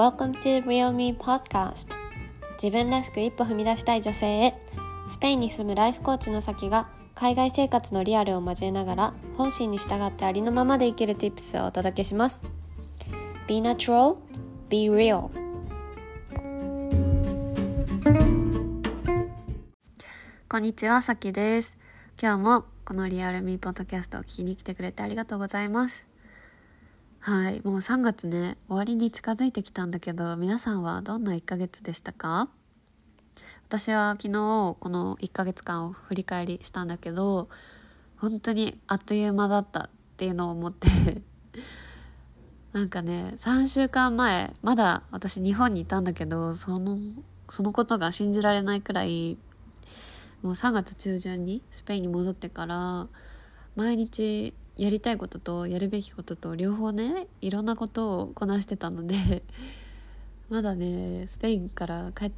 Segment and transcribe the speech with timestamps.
[0.00, 1.88] Welcome to Real Me Podcast.
[2.52, 4.54] 自分らしく一歩踏み出したい女性へ。
[5.10, 12.40] スペインに住むライフコーチの先が海外生活のリアルを交えながら本心に従ってありのままで生きる Tips をお届けします。
[13.46, 14.16] Be natural,
[14.70, 15.28] be real.
[20.48, 21.76] こんにちは、さきです。
[22.18, 26.09] 今日もこのリアルミーポッドキャストを聞きに来てくれてありがとうございます。
[27.22, 32.48] はいもう3月ね終わりに近づいてきたんだけど皆さんはどんな1ヶ月でしたか？
[33.68, 37.50] 私は昨日この1ヶ月間を振り返りしたんだけど
[38.16, 40.88] 本当にあっという間だったっていうのを思って
[42.72, 46.98] なんかね3週間前まだ私日本にいたんだけどその
[47.50, 49.36] そのことが信じられないくらい
[50.40, 53.08] もう3月中旬にスペインに戻ってから
[53.76, 59.42] 毎日やりたいこととやるべきことと両方ねいろんなことをこなしてたので
[60.48, 62.32] まだねスペインから帰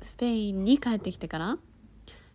[0.00, 1.58] スペインに帰ってきてから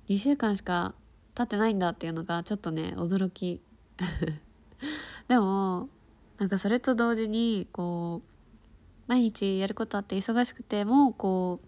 [0.09, 0.93] 2週間しか
[1.33, 3.59] 経ってないんだっていうのがちょっとね驚き。
[5.27, 5.89] でも
[6.37, 8.29] なんかそれと同時にこう
[9.07, 11.59] 毎日やることあって忙しくてもこ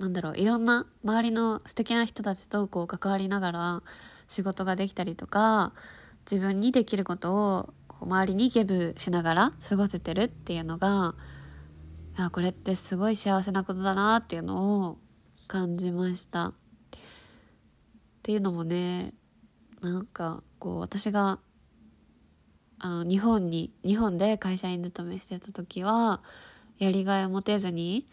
[0.00, 3.82] うなんだろういろんな周りの素敵な人たちとこう関わりながら
[4.26, 5.72] 仕事ができたりとか
[6.30, 11.14] 自分にできることを周りにギブしながら過ごせてるっていうのが
[12.18, 14.98] いやこれってすごい幸せなことだなっていうのを
[15.46, 16.48] 感じました。
[16.48, 16.52] っ
[18.22, 19.14] ていうのもね
[19.80, 21.38] なんかこう私が
[22.78, 26.20] あの日本に日本で会社員勤めしてた時は
[26.78, 28.06] やりがいを持てずに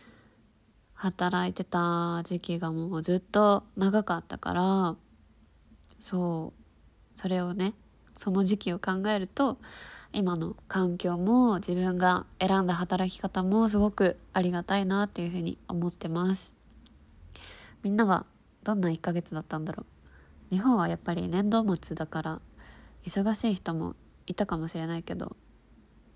[0.94, 4.96] 働いてた時期がもうずっと長かったから
[6.00, 7.74] そうそれをね
[8.18, 9.58] その時期を考えると
[10.14, 16.54] 今の環境も自分が選んだ働き方もすごくありがたいなっていうふうに思ってます。
[17.84, 18.25] みんなは
[18.64, 19.86] どんな1ヶ月だったんだろ
[20.52, 20.56] う？
[20.56, 22.42] 日本はやっぱり年度末だから
[23.04, 25.36] 忙しい人もいたかもしれないけど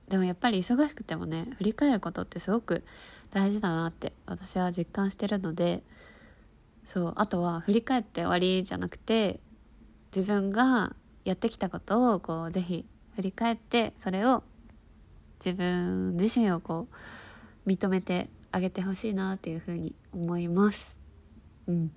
[0.07, 2.83] でもやっぱり忙しくてもね振り返ることってすごく
[3.31, 5.83] 大事だなって私は実感してるので
[6.85, 9.39] そうあとは振り返って終わりじゃなくて
[10.15, 10.95] 自分が
[11.29, 14.43] やってきたことをこうぜひ振り返ってそれを
[15.45, 16.87] 自分自身をこ
[17.65, 20.97] う認めてあげてほしいなっていうふうに思います。
[21.67, 21.91] うん。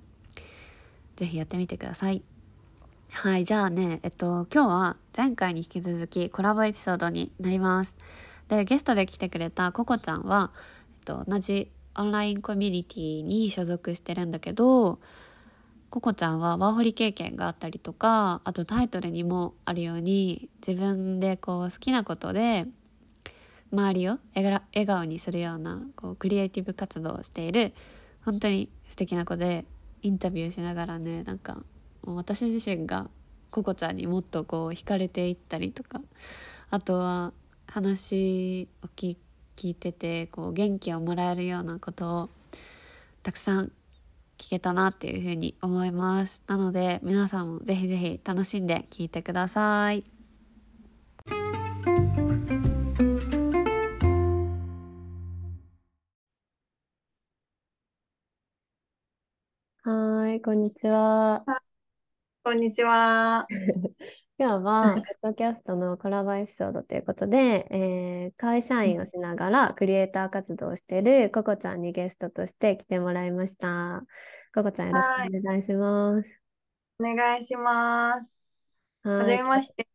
[1.17, 2.23] ぜひやってみてください。
[3.11, 7.97] はいじゃあねえっと今日は前回に引き続きコラボエピソードになります。
[8.49, 10.51] でゲストで来てくれたココちゃんは、
[10.95, 14.99] えっと、同じオンラインコミュニティに所属してるんだけど
[15.93, 22.65] ココちゃんはワーホリ経験があったりとかあとタイトルにもあるように自分でこう好きなことで
[23.71, 27.75] 周りを笑顔にするようなこうクリエイティブ活動をしている
[28.25, 29.67] 本当に素敵な子で
[30.01, 31.63] インタビューしながらねなんか
[32.05, 33.11] 私自身が
[33.51, 36.01] ココちゃんにもっとこう惹かれていったりとか
[36.71, 37.35] あとは
[37.67, 39.19] 話を聞
[39.63, 42.31] いててこう元気をもらえるようなことを
[43.23, 43.73] たくさん
[44.43, 46.43] 聞けたなっていうふうに思います。
[46.49, 50.05] なので皆さんもぜひぜひ楽しんで聞いてください。
[59.85, 61.45] はい、こんにちは。
[62.45, 63.47] こんにちは。
[64.43, 74.03] 今日は、ポッドキャストのコラボエピソードということで、えー、会社員をしながらクリエイター活動をしているココちゃんにゲストとして来てもらいました。
[74.53, 76.29] ココちゃんよろしくお願いします。
[76.99, 78.37] お願いします。
[79.05, 79.87] はじめまして。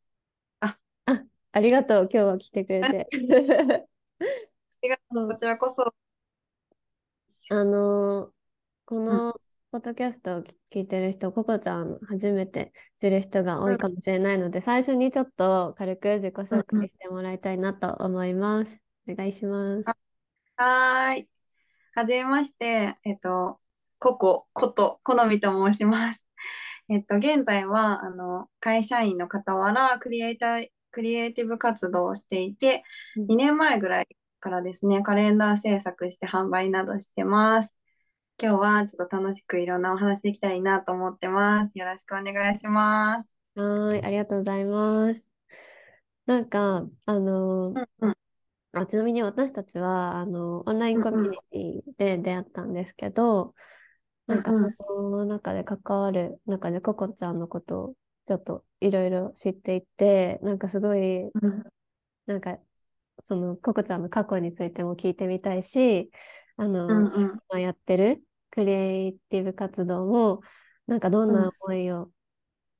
[0.61, 0.77] あ、
[1.07, 2.09] あ、ありがとう。
[2.09, 3.09] 今日は来てくれて。
[4.17, 4.25] あ
[4.81, 5.27] りがとう。
[5.27, 5.93] こちらこそ。
[7.49, 8.31] あの、
[8.85, 9.35] この
[9.69, 18.79] ポッドキャストを聞いてる人、ココちゃん初めて知る人が多いかもしれないので、最初にちょっと軽く自己紹介してもらいたいなと思います。
[19.09, 19.83] お願いします。
[20.55, 21.27] はい。
[21.95, 23.59] はじめまして、えっと、
[23.99, 26.25] ココこと好みと申します。
[26.87, 32.83] えっと、現在はあの会社員の傍らクリエイタークリエイティブ活動をしていて、
[33.17, 34.07] 2年前ぐらい
[34.39, 37.75] からですね、カレンダー制作して販売などしてます。
[38.39, 41.79] 今日はちょっと楽しくいろんなお話できたらいいなと思ってます。
[41.79, 43.35] よろしくお願いします。
[43.55, 45.23] はい、ありがとうございます。
[46.27, 48.15] なんか、あの、うんうん、
[48.73, 53.55] あちなみに私たちは、あの、オンラインコミュニティで出会ったんですけど、
[54.27, 57.95] うんうん、なんか、その中で関わる中で、ココちゃんのことを
[58.27, 61.63] ちょっといろいろ知っていて、なんかすごい、うん、
[62.27, 62.59] なんか
[63.23, 66.11] その、ココちゃんの過去についても聞いてみたいし、
[66.57, 67.39] あうんの、うん。
[67.49, 70.41] 今やってるクリエイティブ活動も、
[70.87, 72.11] なんかどんなうん思いを、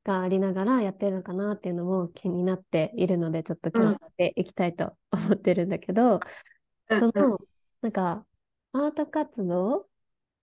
[0.05, 6.19] がありながらやってるのかなっていうのも気になっているので、ちょっとうん今日やっていきたいと思ってるんだけど、
[6.89, 7.39] うんうんその、
[7.81, 8.25] なんか、
[8.73, 9.89] アート活動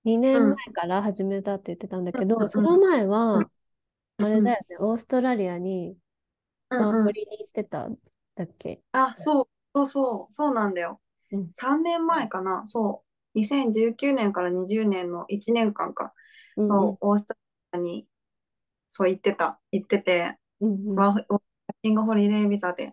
[0.04, 3.50] 2うん年前から始めたって言ってたんだけど、うんその前は、
[4.18, 5.98] うんあれだよね、オーストラリアに
[6.76, 7.06] ワーうんうん。
[7.06, 7.98] ホリに行ってたん
[8.36, 8.82] だっけ？
[8.92, 11.00] あ、そう、そうそう、そうなんだよ。
[11.30, 11.54] うん。
[11.54, 13.13] 3年前かな、そう。
[13.34, 16.12] 2019年から20年の1年間か。
[16.56, 17.34] うんうんそう、オースト
[17.72, 18.06] ラリアに、
[18.88, 21.42] そう行ってた、行ってて、うんうんワーホワー
[21.82, 22.92] キングホリデービザで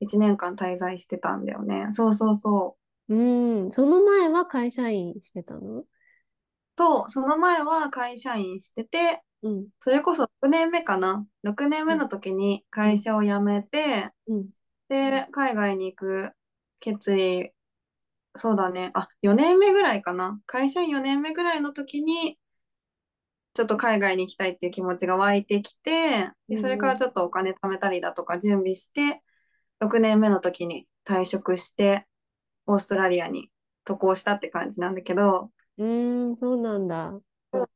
[0.00, 1.88] 1年間滞在してたんだよね。
[1.90, 2.76] そうそうそ
[3.08, 3.14] う。
[3.14, 5.82] うん、その前は会社員してたの？
[6.76, 11.26] と、その前は会社員してて、うん、それこそ6年目かな。
[11.42, 14.48] 6年目の時に会社を辞めて、うん、
[14.88, 16.30] で、海外に行く
[16.78, 17.50] 決意、
[18.36, 18.90] そうだね。
[18.94, 20.40] あ、4年目ぐらいかな。
[20.46, 22.38] 会社員4年目ぐらいの時に、
[23.54, 29.22] ちょっと海外に行きたいっていう気持ちが湧いてきて、で、それからちょっとお金貯めたりだとか準備して、
[29.80, 32.06] 6年目の時に退職して、
[32.66, 33.50] オーストラリアに
[33.84, 37.20] 渡航したって感じなんだけど、うーん、そうなんだ。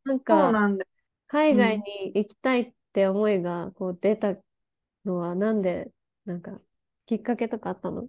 [0.05, 0.79] なんか、なん。
[1.27, 4.37] 海外に行きたいって思いがこう出た
[5.05, 5.93] のはなんで、
[6.27, 6.61] なんか、
[7.07, 8.09] きっかけとかあったの？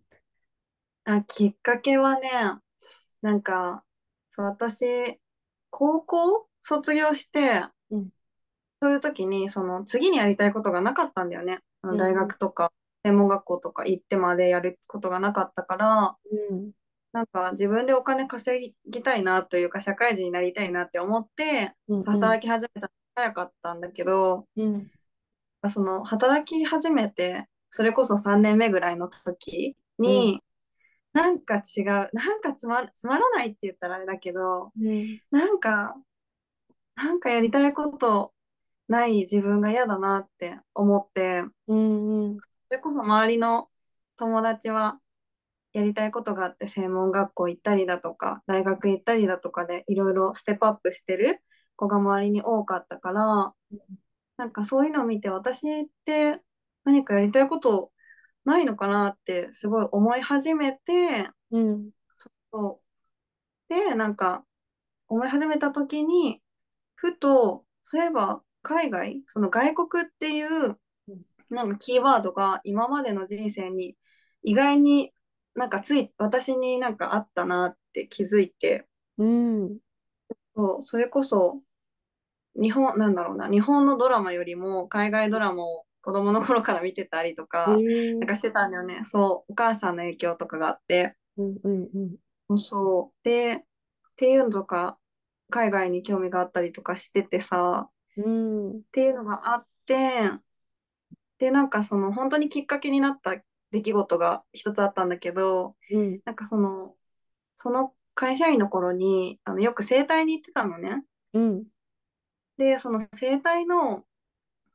[1.05, 2.29] あ、きっかけはね、
[3.21, 3.83] なんか、
[4.31, 5.19] そう、私、
[5.69, 8.09] 高校卒業して、うん。
[8.81, 11.59] そういう時に、その、次にやりたいことがなかったんだよね。
[11.81, 11.97] あうん。
[11.97, 12.71] の大学とか、
[13.03, 16.71] 専門学校とか行ってまでやることがなかったから、うん、
[17.11, 24.87] なんか自分でお金稼ぎたいなというか、社会人になりたいなって思って、うん、働き始めたのが早かったんだけど、うん、
[25.69, 30.41] その、働き始めて、それこそ3年目ぐらいの時に、
[31.15, 35.95] なんか違う、なんかつま、つまらないって言ったらあれだけど、うん、なんか、
[36.95, 38.33] なんかやりたいこと
[38.89, 42.41] ない自分が嫌だなって思って、うん、うん、そ
[42.71, 43.69] れこそ周りの
[44.17, 44.99] 友達は
[45.71, 51.41] やりたいことがあって専門学校行ったりだとか、大学行ったりだとかでいろいろステップアップしてる
[51.77, 53.53] 子が周りに多かったから、
[54.35, 56.41] なんかそういうのを見て私って
[56.83, 57.91] 何かやりたいこと
[58.45, 61.89] ないのかなってすごい思い始めて、うん、
[62.51, 62.81] そ
[63.69, 63.73] う。
[63.73, 64.45] で、なんか
[65.07, 66.41] 思い始めた時に、
[66.95, 70.79] ふと、そういえば海外、その外国っていう
[71.49, 73.95] なんかキーワードが今までの人生に
[74.43, 75.11] 意外に
[75.55, 78.87] なんかつい、私になんかあったなって気づいて、
[79.17, 79.77] うん、
[80.55, 81.61] そう、それこそ
[82.55, 89.01] 日本、なんだろうな、日本のドラマよりも海外ドラマを子供の頃から見てたりとか、なんかしてたんだよね。
[89.05, 91.15] そう、お母さんの影響とかがあって。
[91.35, 91.89] うん、うん、
[92.49, 93.27] うん、そう。
[93.27, 93.63] で、っ
[94.15, 94.99] ていうのとか、
[95.49, 100.29] 海外に興味があったりとかしててさ、うん、っていうのがあって、
[101.39, 103.37] で、なんかその本当にきっかけになった
[103.71, 106.93] 出来事が一つあったんだけど、うん、なんかその、
[107.55, 111.03] その会社員の頃に、あの、よく整体に行ってたのね。
[111.33, 111.63] うん、
[112.57, 114.05] で、その整体の、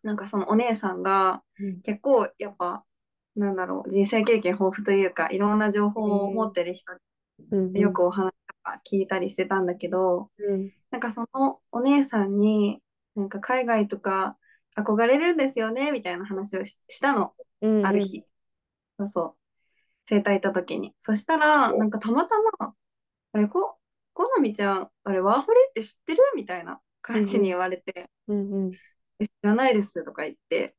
[0.02, 2.84] なんかそのお姉さんがうん、結構やっぱ、
[3.36, 6.92] なんだろう、人生経験豊富というか、いろんな情報を持ってる人
[7.74, 12.80] よくお話とか聞いたりしてたんだけど、うん、なんかそのお姉さんに、
[13.14, 14.36] なんか海外とか
[14.76, 18.24] 憧れるんですよね、みたいな話をししたの、うん、ある日。
[18.98, 19.34] そうそう。
[20.06, 20.94] 整体行った時に。
[21.00, 22.72] そしたら、なんかたまたま、
[23.32, 23.76] あれ、こ、
[24.12, 26.22] こなみちゃん、あれ、ワーホリって知ってる？
[26.34, 28.72] みたいな感じに言われて、うん、うん、
[29.20, 30.76] え知らないですとか言って。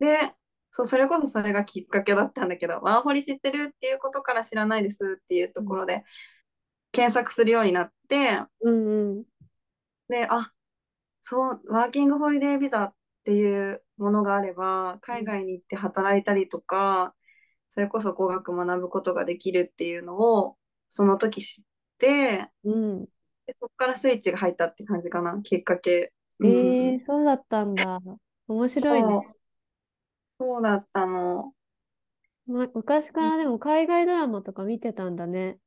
[0.00, 0.34] で、
[0.72, 6.04] そう、それこそそれがきっかけだったんだけど、ワーホリ知ってるっていうことから知らないですっていうところで、
[6.92, 9.24] 検索するようになって、うん、うん、
[10.08, 10.52] で、あ、
[11.20, 17.14] そう、ワーキングホリデービザっていうものがあれば、海外に行って働いたりとか、
[17.70, 20.58] それこそ語学学ぶことができるっていうのを、
[20.90, 21.64] その時知っ
[21.98, 23.06] て、うん。
[23.46, 26.12] でそこからスイッチが入ったって感じかな、きっかけ。
[26.44, 28.00] ええー、そうだったんだ。
[28.48, 29.08] 面白いね。
[29.08, 29.22] そう
[30.38, 31.52] そうだったの。
[32.46, 35.58] ま、昔からでも海外ドラマとか見てたんだね。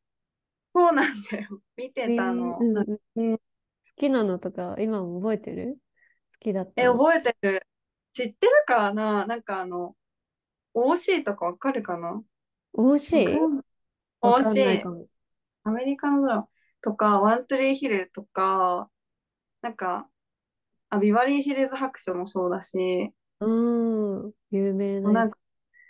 [0.73, 1.61] そうなんだよ。
[1.77, 2.59] 見てえたの。
[2.59, 3.41] ーうんうんうん好
[3.95, 5.77] きなのとか今も覚えてる？
[6.33, 6.97] 好きだったえ、の。
[6.97, 7.65] 覚えてる。
[8.11, 9.25] 知ってるかな？
[9.25, 9.95] なんかあの、
[10.73, 12.21] OC とかわかるかな？
[12.73, 13.27] 惜しい
[14.19, 14.89] わかんない OC か。
[14.89, 15.07] も。
[15.63, 16.47] アメリカのドラマ
[16.81, 18.89] とか、ワントリーヒルとか、
[19.61, 20.09] なんか、
[20.95, 25.37] あ、ビバリーヒルズ白書もそうだし、うーん、有名なやなんか、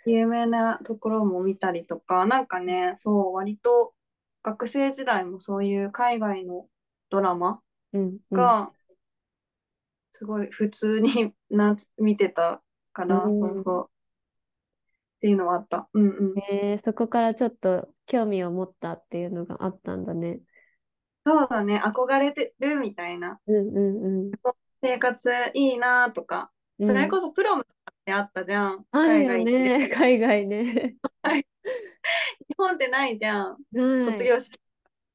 [0.06, 3.94] 有名なところも見たりとか、なんかね、そう、割と
[4.42, 6.68] 学生時代もそういう海外の
[7.10, 8.54] ドラマうんうん。
[8.54, 8.74] が
[10.10, 12.60] すごい普通に な見てた
[12.92, 13.82] かうら、そうそん。
[13.82, 13.90] う。
[13.90, 15.88] っていうのはあった。
[15.94, 16.40] うんうん。
[16.50, 20.40] えー、そこからちょっと興味を持ったっていうのがあったんだね。
[21.26, 23.38] そうだね、憧れてるみたいな。
[23.46, 24.36] うんうん
[24.88, 26.50] 生活いいなとか。
[26.78, 26.88] うん。
[26.88, 27.10] それうん。
[27.10, 27.66] こそプロムっ
[28.04, 28.86] てあったじゃん。
[28.90, 29.38] あるよ。
[29.38, 30.96] ね、海外ね。
[32.48, 33.56] 日本ってないじゃん。
[33.72, 33.80] はい。
[34.00, 34.58] 卒業式。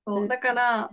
[0.06, 0.24] そう。
[0.24, 0.30] うん。
[0.30, 0.92] だから、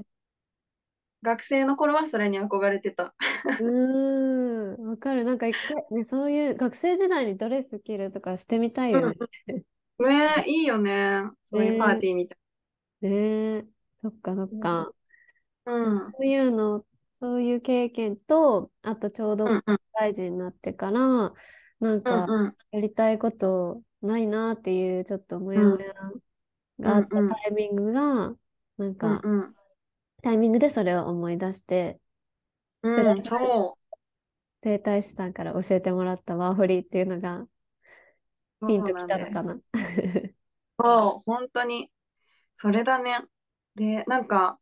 [1.23, 3.15] 学生の頃はそれに憧れてた。
[3.59, 5.25] うーん、わかる。
[5.25, 9.15] なんか一回、ね、そういう学生時代にドレス着るとかしてみたいよね。
[9.99, 10.09] うん。
[10.09, 11.23] ねえ、いいよね。
[11.45, 12.39] そういうパーねティーみたい
[13.03, 13.17] え、ね
[13.59, 13.69] え、
[14.03, 14.59] そっかそっな。
[14.59, 14.95] か。
[15.67, 16.17] うん。
[16.17, 16.85] そういうの、
[17.21, 19.47] そういう経験と、あとちょうど。
[19.95, 21.33] 大臣になってから、
[21.81, 22.57] なんうんか、うん。
[22.71, 26.23] やりたいことないなっていう、ちょっとモうんヤモヤう
[26.81, 27.11] があった。
[27.11, 28.37] タイミングが、
[28.77, 29.55] なんうんか、うん。
[30.23, 32.01] タイミングでそれを思い出して、
[32.95, 33.37] で、うん、そ
[33.75, 33.97] う。
[34.63, 37.49] 整体師さんから教えてもらったワーホリっていうのが
[38.67, 39.07] ピンとき。
[39.07, 39.59] たのかな。
[40.79, 41.91] そう、本当に、
[42.55, 43.21] それだね。
[43.77, 44.61] で、なんか、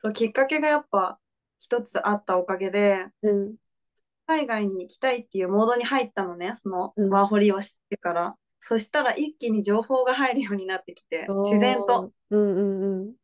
[0.00, 1.20] そう、きっかけがやっぱ
[1.62, 3.54] 一つあったおかげで、うん、
[4.26, 7.08] 海外に行きたいっていうモードに入ったのね、そのうん。
[7.08, 8.34] ワーホリを知ってから。
[8.58, 12.12] そしたら一気に情報が入るようになってきて、自然と。
[12.30, 13.14] うんうんうん。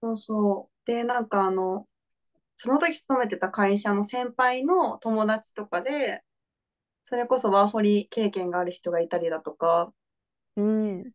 [0.00, 0.86] そうそう。
[0.86, 1.86] で、なんかあの、
[2.56, 6.22] その時勤めてた会社の先輩の友達とかで、
[7.04, 9.92] それこそワーホリ経験がある人がいたりだとか、
[10.56, 11.10] うん、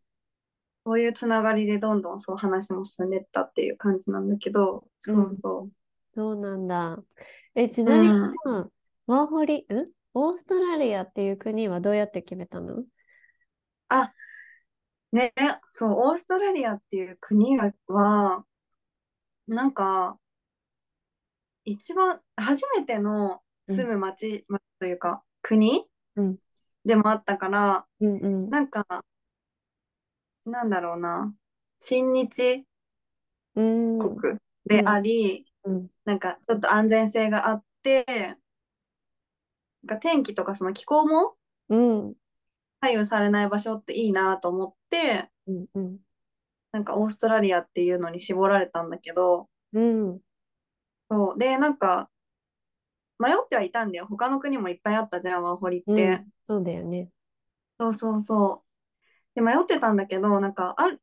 [0.84, 4.84] そういうつながりでどんどんそう話も進んでったっていう感じなんだけど、う。
[4.98, 5.16] そう
[5.64, 5.70] ん
[6.18, 7.00] そそうなんだ。
[7.54, 7.90] え、ちう。
[7.90, 8.32] うなみにん。
[8.44, 8.70] さ、
[9.06, 9.64] ワーホリ、ん？
[10.14, 12.82] オーストラリアっていう国はどうやって決めたの？
[13.88, 14.12] あ、
[15.12, 15.32] ね、
[15.72, 18.44] そう、オーストラリアっていう国は、
[19.46, 20.18] なんか、
[21.64, 26.36] 一番、初めての住うん、む町、町というか、国うん、
[26.84, 29.04] でもあったから、うん、うん、なんか、
[30.44, 31.32] なんだろうな、
[31.78, 32.66] 親日
[33.54, 38.36] うん、うん、国であり、うん、なんかちょっと安全性があって、なん
[39.86, 41.34] か天気とかその気候も
[41.68, 42.14] うん、
[42.80, 45.98] 左右されない場所っていいなと思って、うん、うん、
[46.72, 50.20] なんかオーストラリアっていうのに絞られたんだけど、うん、
[51.10, 51.38] そう。
[51.38, 52.08] で、なんか
[53.18, 54.06] 迷ってはいたんだよ。
[54.08, 56.24] 他の国もいっぱいあったじゃん、ワーホリっうんて。
[56.44, 57.10] そうだよね。
[57.78, 59.34] そうそうそう。
[59.34, 61.00] で、迷ってたんだけど、なんか、ある、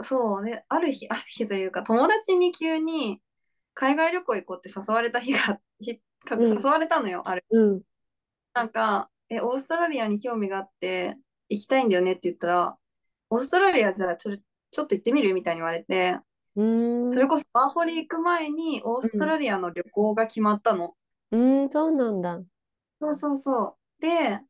[0.00, 3.20] そうね、ある日、ある日というか、友達に急に
[3.74, 7.44] 海外旅行行こうって誘われた日が、ひかうん、誘われたのよ、ある。
[7.50, 7.82] うん、
[8.54, 11.16] なんか、え、オーストラリアに興味があって
[11.48, 12.76] 行きたいんだよねって言ったら、
[13.30, 16.18] オーストラリアじゃあちょ、ちょっと行ってみるみたいに言われて、
[16.56, 20.94] うーん、それこそワーホリ行く前にオーストうん、ラリアの旅行が決まったの。
[21.32, 22.42] うん、そうなんだ。
[23.00, 24.02] そうそうそう。
[24.02, 24.40] で、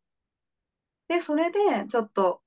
[1.08, 2.42] で、それでちょっと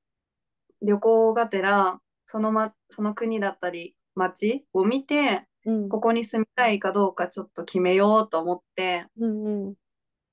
[0.81, 9.76] 旅行がてら、そのま、その国だったり街を見て、うん、ここに住みたいかどうかちょっと決めようと思ってうん、うん、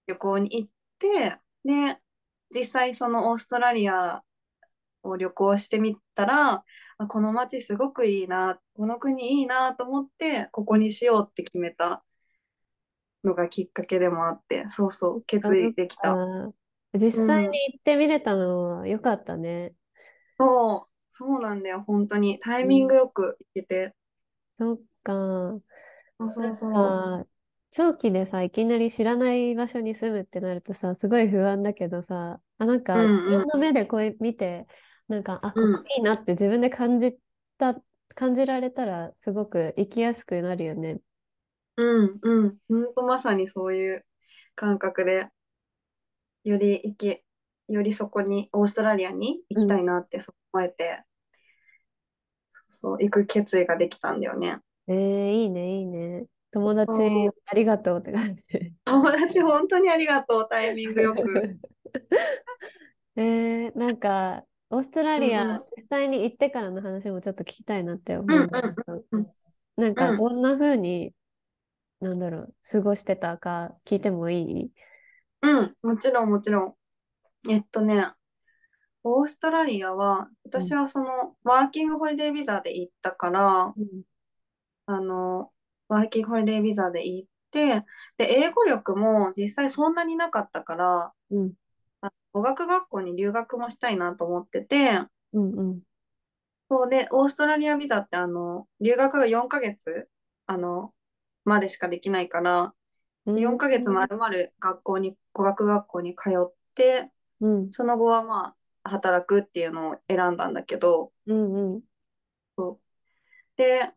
[0.07, 2.00] 旅行に行って、で、
[2.55, 4.23] 実際そのオーストラリア
[5.03, 6.64] を旅行してみたら、
[6.99, 12.05] あ、この街すごくいいな、この国いいなと思って、ここにしようって決めた
[13.25, 16.23] のがきっかけでもあって、そうそう、あ、決意できた。
[16.49, 16.55] か。
[16.95, 17.61] 実う際ん。
[17.67, 19.75] に行ってみれたのは良かったね。
[20.38, 22.38] そう、そうなんだよ、本当に。
[22.41, 23.95] タイミンうん、グよく行けて。
[24.59, 25.61] そっか。
[26.18, 27.26] そうそうそさ、
[27.70, 32.99] 長期でさ、いきなり知らない場所に住むってなるとさ、すごい不安だけどさ、あ、なんう。
[33.00, 34.66] うか、自んうん、分の目でこう見て、
[35.08, 37.18] なんか、あ、ここうん、いいなって自分で感じ
[37.58, 37.80] た、
[38.14, 41.00] 感じられたら、すごく行きやすくなるよね。
[41.76, 42.58] うん、うん。
[42.68, 44.06] 本当まさにそういう
[44.54, 45.28] 感覚で、
[46.44, 47.25] より行き、
[47.68, 49.80] よりそこに、オーストラリアに行きたうん。
[49.80, 51.02] いなってそう思えて、
[52.68, 54.61] そう、行く決意ができたんだよね。
[54.87, 56.26] えー、いいね、いいね。
[56.50, 56.93] 友達、
[57.47, 58.43] ありがとうって感じ。
[58.85, 61.59] 友達本当にありがとう、タイミングよく。
[63.17, 69.26] えー、なんか、オーストラリア、うんうん、実際に行ってからの話もちょっと聞きたいなってうん、思うんだけどさ、うん、
[69.76, 71.12] なんか、うん、どんな風に、
[72.00, 74.71] なんだろう、過ごしてたか聞いてもいい？
[75.43, 76.76] うん、もちろん、もちろ
[77.47, 77.50] ん。
[77.50, 78.12] えっとね、
[79.03, 84.03] オーストラリアは、私うんはその、ワーキングホリデービザで行ったから、うん
[84.87, 85.53] あの、
[85.88, 87.85] ワーキングホリデービザで行って、
[88.17, 91.53] で、英語力も実際そんなになかったから、うん
[92.00, 95.00] あ語学学校に留学もしたいなと思ってて、
[95.33, 95.83] うんうん。
[96.71, 100.09] そうで、オーストラリアビザってあの、留学が4ヶ月、
[100.47, 100.93] あの、
[101.45, 102.75] までしかできないから、
[103.26, 107.11] 4ヶ月まるまる学校に、語学学校に通って、
[107.41, 111.83] うんその後はまあ、働くっていうのを選んだんだけど、うんうん。
[113.57, 113.93] で、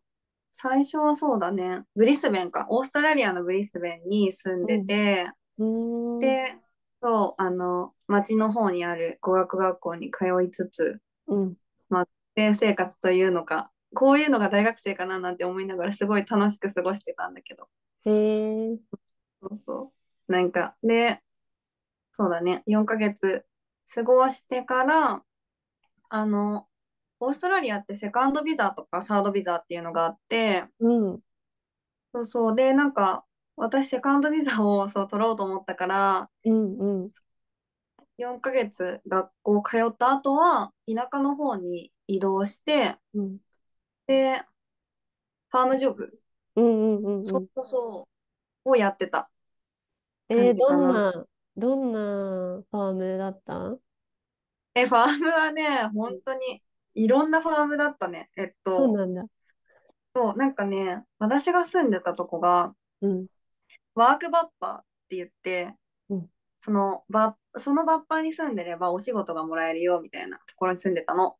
[0.59, 6.57] 最初はそうだね、ブリスベンか、オーストラリアのブリスベンに住んでて、うーん、で、
[7.01, 11.55] そう、あの、町の方にある語学学校に通いつつ、うん。
[11.91, 17.69] 学生生活というのか、こういうのが大学生かななんて思いながらすごい楽しく過ごしてたんだけど、
[18.05, 18.77] へえ。
[19.41, 19.93] そうそ
[20.27, 20.31] う。
[20.31, 21.21] なんか、で、
[22.13, 23.45] そうだね、4ヶ月
[23.93, 25.23] 過ごしてから、
[26.09, 26.66] あの、
[27.19, 31.19] オーストラリアってセカンドビザとかサードビザっていうのがあって、うん。
[32.13, 32.55] そうそう。
[32.55, 37.11] で、なんか、私セカンドビザをそう取ろうと思ったから、うんうん。
[38.17, 43.37] 4ヶ月学校通った後は、田舎の方に移動して、うん
[44.07, 44.43] で、
[45.49, 46.19] ファームジョブ、
[46.55, 47.49] うんうんうんうんそう。
[47.55, 48.07] そうそ
[48.65, 49.29] う、をやってた。
[50.29, 53.77] えー、どんな、どんなファームだった？
[54.75, 56.61] え、ファームはね、本当に
[56.97, 58.29] いろんなファームだったね。
[58.35, 59.23] えっと、そうなんだ。
[60.15, 63.27] そう、なんかね、私が住んでたとこが、うん。
[63.93, 65.75] ワークバッパーって言って、
[66.09, 71.35] うんそのバッ、そのバッパーに住んでればお仕事がもらえるよみたいなところに住んでたの。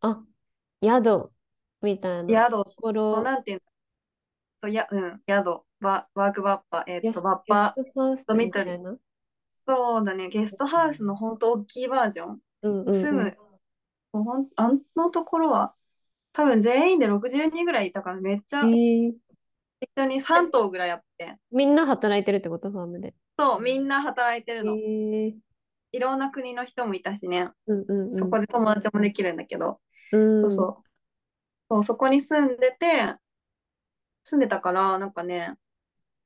[0.00, 0.22] あ、
[0.82, 1.30] 宿
[1.82, 3.60] みたいな宿、ところ、なんていうの、
[4.60, 8.96] そう、や、うん、宿、バ、ワークバッパー、えっと、バッパー、ゲストハウスドミトリみたいな。
[9.68, 12.38] そうだね、ゲストハウスの本当大きいバージョン。
[12.62, 13.36] うんうん住む、
[14.16, 15.74] もうほん、あのところは、
[16.32, 19.18] 多分全員で60人ぐらいいたから、めっちゃ一
[19.96, 22.70] 緒に3棟ぐらいあって、みんな働いてるってこと？
[22.70, 23.14] ファームで。
[23.38, 24.74] そう、みんな働いてるえの。
[24.74, 25.34] ー、
[25.92, 28.12] いろんな国の人もいたしね、うんうんうん。
[28.12, 29.80] そこで友達もできるんだけど、
[30.12, 30.38] うん。
[30.38, 30.76] そうそう。
[31.70, 33.16] そう、そこに住んでて、
[34.24, 35.54] 住んでたから、なんかね、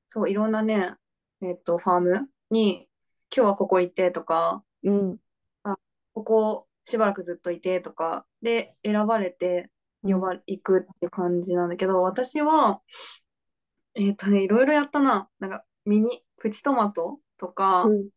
[0.08, 0.94] そう、いろんなね、
[1.42, 2.88] えっと、ファームに、
[3.34, 5.18] 今日はここ行ってとか、うん。
[6.12, 9.70] ここしばらくずっといてとか、で、選ばれて、
[10.02, 12.82] 呼ばれ、行くって感じなんだけど、私は、
[13.94, 15.28] えっとね、いろいろやったな。
[15.38, 18.08] なんか、ミニ、プチトマトとか、うん。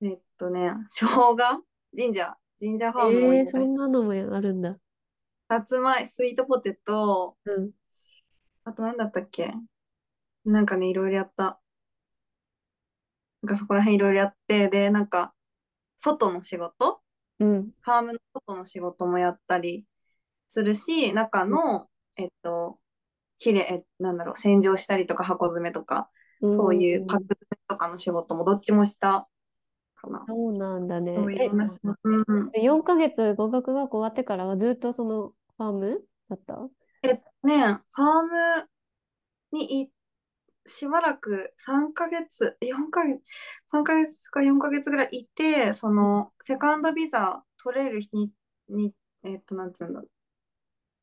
[0.00, 1.36] えっとね、生姜、
[1.92, 4.76] ジンジャー、ジンジャーファームもえー、そんなのもあるんだ。
[5.48, 7.70] さつまい、スイートポテト、うん。
[8.64, 9.52] あと何だったっけ？
[10.44, 11.60] なんかね、いろいろやった。
[13.42, 15.32] なんかそこら辺いろいろやって、で、なんか、
[15.96, 17.00] 外の仕事
[17.40, 17.70] うん。
[17.82, 19.84] ファームの外の仕事もやったり
[20.48, 22.78] するし、中の、えっと、
[23.38, 26.10] きれい、えなんだろう、洗浄したりとか箱詰めとか、
[26.50, 29.28] そういうパック詰めとかの仕事もどっちもした
[29.96, 30.24] かな。
[30.28, 31.14] そうなんだね。
[31.14, 31.52] そういうよ
[32.04, 32.50] うん。
[32.54, 36.68] え、4ヶ月語学学校終わってからはずっとそのファームだった？
[37.02, 37.08] え
[37.44, 38.22] ね、ファー
[38.62, 38.68] ム
[39.52, 39.90] にい、
[40.68, 43.22] しばらく3ヶ月、4ヶ月、
[43.68, 48.32] 3ヶ月か4ヶ月ぐらいいて、その、セカンドビザ取れる日に、
[48.68, 50.02] にえっと、なんつうんだ。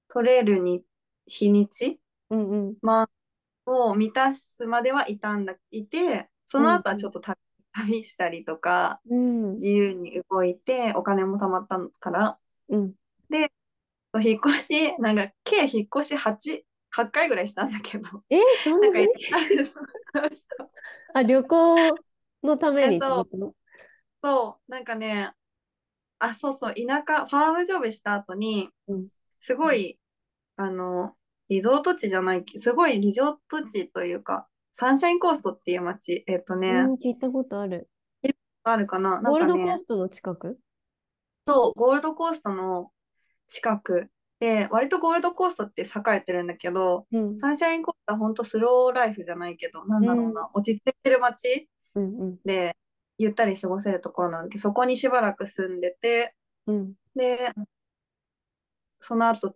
[0.07, 0.83] 取れるに、
[1.25, 1.99] 日にち
[2.29, 2.75] うんうん。
[2.81, 3.09] まあ、
[3.65, 7.37] を満たすまではいたんだ、いて、その後はちょっと旅、
[7.73, 9.51] 旅したりとか、うん。
[9.53, 12.37] 自由に動いて、お金も貯まったから、
[12.69, 12.93] うん。
[14.21, 19.07] 引っ越し、なんか、計引っ越し8、8回ぐらいしたんだけど、え、そんなに？
[21.13, 21.95] あ、旅行
[22.43, 23.29] のためにえそう。
[24.23, 25.33] そう、なんかね、
[26.19, 29.07] あ、そうそう、田舎、ファームジョブした後にうん、
[29.41, 29.99] すごい、
[30.55, 31.13] あの、
[31.49, 37.89] リゾート地じゃない、すごいリゾート地というか、サンシャインコーストっていう街、えっとね、うん、聞いたことある。
[38.63, 39.21] あるかな？
[39.21, 40.57] なんゴールかね、ドコーストの近く？
[41.45, 42.89] そう、ゴールドコーストの
[43.47, 47.37] 近くで、割とゴールドコーストって栄えてるんだけど、うん。
[47.37, 52.39] サンシャインコーストは本当スローライフじゃないけど、なんだろうな、落ち着いてる街うんうん。
[52.43, 52.75] で、
[53.17, 56.35] ゆったり過ごせるところなんだけど、そこにしばらく住んでて、
[56.67, 56.93] うん。
[57.15, 57.51] で、
[58.99, 59.55] その後、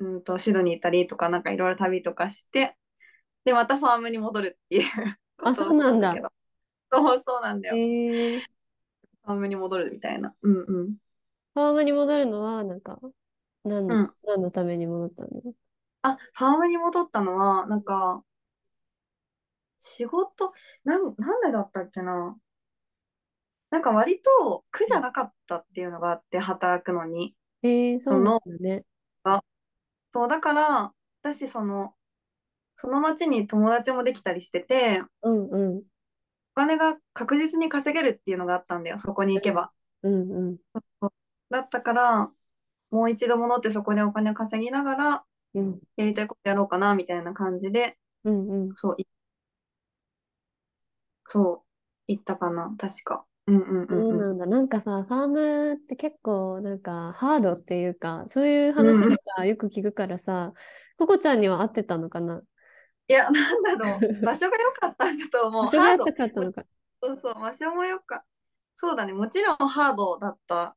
[0.00, 2.76] うんと、シドニー行ったりとか、なんかいろいろ旅とかして、
[3.44, 4.84] で、またファームに戻るっていう
[5.38, 6.28] こあとをしたんだけど。
[6.92, 7.76] そう、そうなんだよ。
[7.76, 8.40] えー、
[9.24, 10.34] ファームに戻るみたいな。
[10.42, 10.96] うんうん。
[11.54, 12.98] ファームに戻るのは、なんか、
[13.64, 15.28] 何の、うん何のために戻ったの？
[16.02, 18.22] あ、ファームに戻ったのは、なんか、
[19.78, 20.52] 仕事、
[20.84, 22.36] なん、なんでだったっけな？
[23.70, 27.34] なんか割と苦じゃなかったっていうのがあって、働くのに。
[27.62, 28.84] えー、そうなんだね。
[30.10, 31.94] そう、だから、私、その、
[32.74, 35.82] その町に友達もできたりしてて、うんうん。
[36.54, 39.70] 金が確実に稼げるっていうのがあったんだよ、そこに行けば。
[40.02, 40.56] うんうん
[41.50, 42.30] だったから、
[42.90, 45.24] もう一度戻ってそこでお金を稼ぎながら、
[45.54, 49.06] うんやりたいことやろうかな、みたいな感じで、うんうんそう、い
[51.26, 51.60] そう、
[52.06, 53.24] 行ったかな、確か。
[53.46, 53.88] うんうんうんうん。
[53.88, 54.46] そうなんだ。
[54.46, 60.52] なんかさ、ファームって結構なんかハードっていうか、そういう話とかよく聞くからさ、
[60.98, 62.42] ココちゃんには合ってたのかな？
[63.08, 65.64] いや、なんだろう、場所が良かったんだと思う。
[65.64, 66.04] 場所がハード。
[66.04, 66.64] 高かったのか。
[67.02, 68.24] そうそう、場所もよか
[68.74, 70.76] そうだね、もちろんハードだった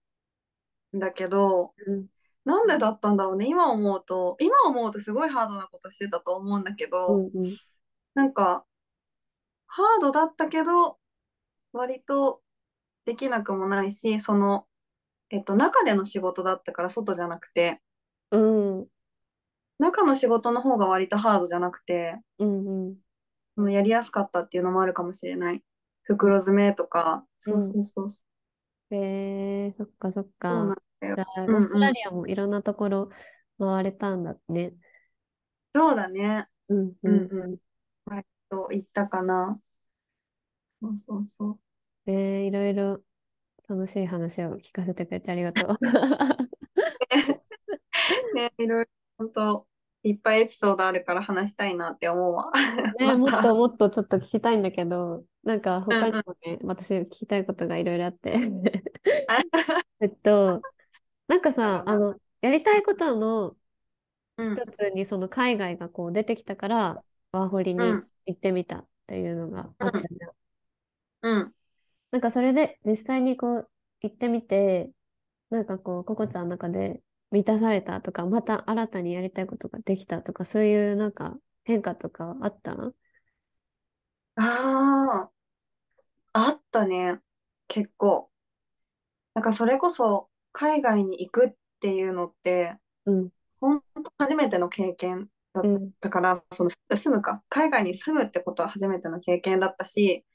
[0.95, 2.07] んだけど、うん。
[2.45, 7.55] なんでだったんだろうね、今思うと、今思うとすごいハードなことしてたと思うんだけうど、んうん。
[8.13, 8.65] なんか、
[9.67, 10.97] ハードだったけど、
[11.73, 12.41] 割と
[13.05, 14.65] できなくもないし、その、
[15.29, 17.81] えっと、中での仕事だったから外じゃなくて、
[18.31, 18.87] うん。
[19.79, 22.95] 中の仕事の方が割とハードじゃなくて、うんうん。
[23.57, 25.63] うんやりやすかったっていうのもあるかもしれない。
[26.03, 28.23] 袋詰めとか、そうそうそうそ
[28.91, 30.31] えー、そっかそっう。
[30.41, 30.81] そうなんか。
[31.01, 33.09] だよじゃあ、うオーストラリアもいろんなところ
[33.59, 34.73] 回れたんだね。
[35.73, 36.47] そうだね。
[36.69, 37.57] うんうんうん。
[38.51, 39.59] と言ったかな。
[40.81, 41.59] そうそうそう。
[42.11, 43.01] えー、いろいろ
[43.67, 45.77] 楽しい話を聞かせてくれてありがとう。
[48.35, 49.65] ね、いろいろ本当
[50.03, 52.51] いっぱいエピソードあるから話したいなって思うわ。
[52.99, 58.37] ね、 もまったともっとちょっと聞きたいんだけど、なんか他にうんもね、私聞きたいことがいろいろあって。
[59.99, 60.65] えっと、
[61.27, 63.57] なんかさ、あの、やりたいことの
[64.37, 70.33] うん一つにその海外がこう出てきたから、ワーホリにうん行ってみたっていうのがあったじゃん。
[71.21, 71.53] うん。
[72.11, 73.69] なんかそれで実際にこう
[74.01, 74.91] 行ってみて、
[75.49, 82.75] なんかこう、ココちゃんの中で満たされたとか、また新たにやりたいことができたとか、そういうなんか変化とかあった？
[84.41, 85.29] あ
[86.33, 87.19] あ、あったね。
[87.67, 88.29] 結構。
[89.33, 92.75] なんかそれこそ海外に行くっていうのって、
[93.05, 100.25] うん、本当初めての経験だっうん、たから、その住むか、海外に住むってことは初めての経験だったし、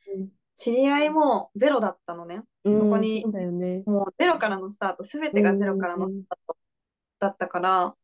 [0.54, 2.42] 知り合いもゼロだったのね。
[2.64, 3.82] うん、そこにそうだよね。
[3.86, 6.56] もうゼロからのスタート、すべてがゼロからのスタート
[7.18, 7.94] だったから、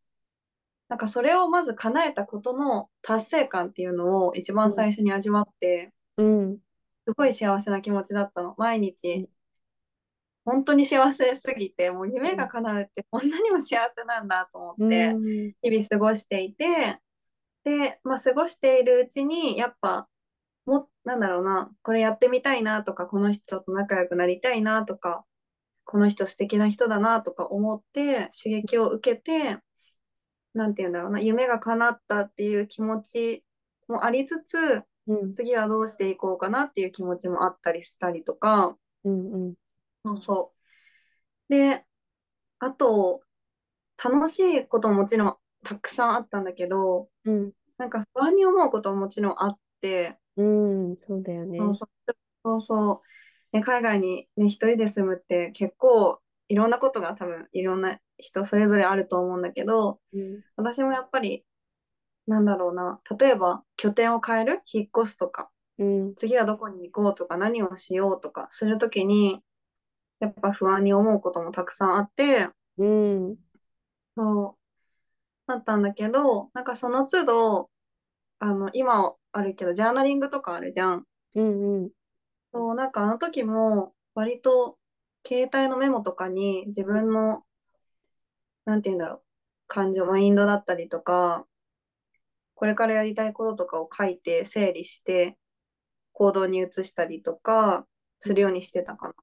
[0.92, 6.58] なんかそれをまず叶えたことの達成感っていうのを一番最初に味わって、うん、
[7.06, 8.54] すごい幸せな気持ちだったの。
[8.58, 8.82] 毎うん。
[8.82, 9.26] 日、
[10.44, 16.98] 本当に幸せすぎて、もう夢が叶うってこんなにも幸せなんだと思って、うん、日々過ごしていて、
[17.64, 20.08] で、まあ過ごしているうちに、やっぱ、
[20.66, 25.24] も、なんだろうな、これやってみたいなとか、この人と仲良くなりたいなとか、
[25.86, 29.56] この人素敵な人だなとか思って刺激を受けて、
[30.54, 33.44] なんて言うんだろうな、夢が叶ったっていう気持ち
[33.88, 39.54] もありつつ、うん、次はどうしていこうかなっていう気持ちもあったりしたりとか、うん、うん、
[40.04, 40.52] そうそ
[41.48, 41.52] う。
[41.52, 41.84] で、
[42.58, 43.22] あと、
[44.02, 51.58] 楽しいことももちろんたくさんあったんだけど、うん、なんか不安に思うことももちろんあって、うん、そうだよね。
[51.58, 51.88] そうそう。
[52.44, 53.02] そうそ
[53.52, 61.44] う、ね、海外に、ね、一人で住むって結構いろんなことが多分いろんな人それぞれあると思うんだけど、うん、私もやっぱり、
[62.26, 69.42] なんだろうな、例えば拠点を変える、引っ越すとか、うん、次はどこに行こうとか何をしようとかするときに、
[70.20, 73.36] やっぱ不安に思うこともたくさんあって、うん、
[74.16, 77.70] そう、だったんだけど、なんかその都度、
[78.38, 81.06] あの、今あるけど、ジャーナリングとかあるじゃん。
[81.34, 81.90] うん、うん、
[82.52, 84.78] そう、なんかあの時も、割と、
[85.26, 87.44] 携帯のメモとかに自分の、
[88.64, 89.22] なんて言うんだろう、
[89.66, 91.46] 感情、マインドだったりとか、
[92.54, 95.36] これからやりたいこととかを書いて整理して、
[96.12, 97.86] 行動に移したりとか、
[98.20, 99.14] するようにしてたかな。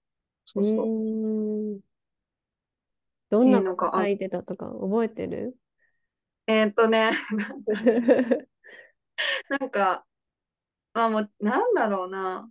[0.46, 0.86] そうそう。
[0.86, 1.80] うん。
[3.30, 5.56] どんなのがあこと書いてたとか覚えてる？
[6.48, 7.12] えーっとね、
[9.50, 10.06] なんか、
[10.94, 12.50] まあもう、なんだろうな。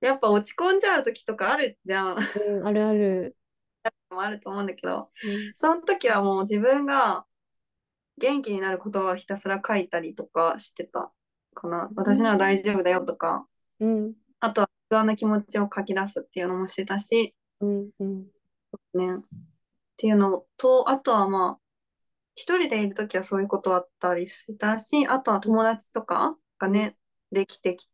[0.00, 2.16] やっぱ落ち込んじゃう時とかあるじゃん。
[2.16, 3.36] うん、あるある。
[4.10, 5.52] もあると思うんだけど、うん。
[5.56, 7.24] その時はもう自分が
[8.18, 11.10] 元気になる言葉をひたすら書いたりとかしてた
[11.54, 11.90] かな。
[11.96, 13.46] 私なら大丈夫だよとか、
[13.80, 18.26] うん、あとは不安な気持ちを書き出すっていうのもしてたし、うん、うん、
[18.94, 19.16] ね。
[19.16, 19.22] っ
[19.96, 21.58] ていうのと、あとはまあ、
[22.34, 26.96] 一人でいる時はそういうことあったりしたし、あとは友達とかがね、
[27.32, 27.88] できてき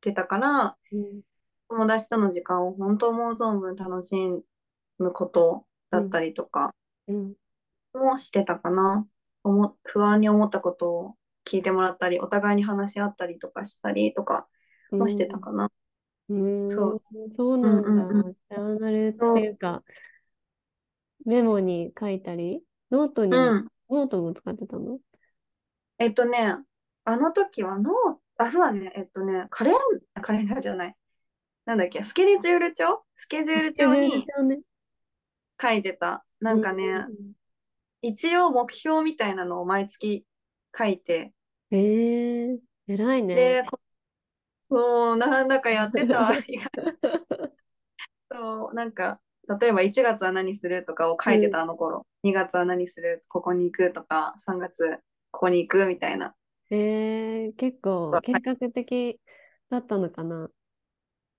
[0.00, 1.22] てたから、うん、
[1.68, 4.16] 友達との時間を本当思う存分楽し
[4.98, 6.74] むことだったりとか
[7.06, 7.34] うん、
[7.94, 9.06] もしてたかな。
[9.42, 14.48] 思不安に思ったことを聞いてもらったり、お互いに話し合ったりとかしたりとか、
[14.90, 15.70] もしてたかな。
[16.30, 17.02] うーん、そう。
[17.36, 17.88] そううんなんだ。
[17.88, 18.32] うんうん。
[18.32, 19.82] ジャーナルっていうか、
[21.26, 23.32] メモに書いたり、ノートに。
[23.90, 24.98] ノートも使ってたの？
[25.98, 26.56] えっとね、
[27.04, 28.92] あの時はノー、あ、そうだね。
[28.96, 29.74] えっとね、カレン、
[30.22, 30.96] カレンダーじゃない。
[31.66, 33.04] なんだっけ、スケジュール帳？
[33.16, 34.24] スケジュール帳に。
[35.60, 36.24] 書いてた。
[36.40, 37.06] なうんんかね、
[38.02, 40.24] 一応目標みたいなのを毎月
[40.76, 41.32] 書いて、
[41.70, 41.76] ん。
[41.76, 43.34] ええー、偉いね。
[43.34, 43.80] で、こ
[44.70, 46.32] そう、なんだかやってた。
[46.48, 46.68] 意外
[48.30, 49.20] と、なんか、
[49.60, 52.06] 例えば1月は何するとかを書いてたあの頃。
[52.22, 54.98] 2月は何するここに行くとか、3月
[55.30, 56.34] ここに行くみたいな。
[56.70, 59.20] えー、結構計画的
[59.70, 60.48] だったのかな。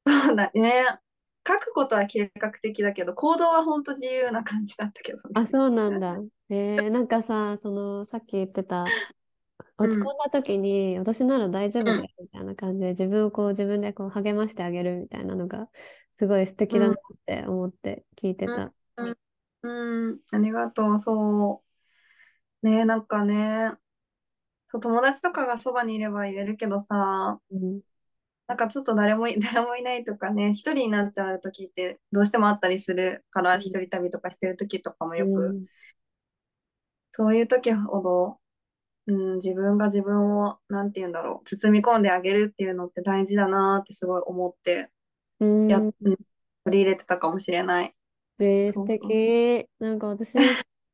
[0.07, 0.99] そうだね。
[1.47, 5.47] 書くことは計画的だけど、行動は本当自由な感じだったけどあ、ね。
[5.47, 6.17] そうなんだ。
[6.49, 8.85] えー、なんかさ、その、さっき言ってた、
[9.77, 15.69] 落ち込んだ時に、私なら大丈夫だよみたいな感じで、自分をこう、自分でこう励ましてあげるみたいなのが、
[16.13, 18.73] すごい素敵だなって思って聞いてた。
[18.97, 19.17] うん、
[19.61, 20.99] うん、ありがとう。
[20.99, 21.63] そ
[22.63, 22.67] う。
[22.67, 23.73] ねなんかね、
[24.67, 27.81] そう、友達とかがそばにいれば言えるけどさ、うん。
[28.47, 35.65] なんかちょっと誰もい、 誰もいないとかね、一人になっちゃう時ってどうしてもあったりするから、一人旅とかしてる時とかもよく、うん
[37.17, 38.39] そういう時ほど、
[39.07, 44.89] うん、自分が自分を、なんて言うんだろう、包み込んであげるっていうのって大事だなってすごい思って、
[45.39, 45.67] うん。
[45.69, 46.17] や、うん、取
[46.65, 47.95] り入れてたかもしれない。
[48.39, 48.85] えー、素。
[48.85, 49.65] 敵。
[49.79, 50.35] なんか私、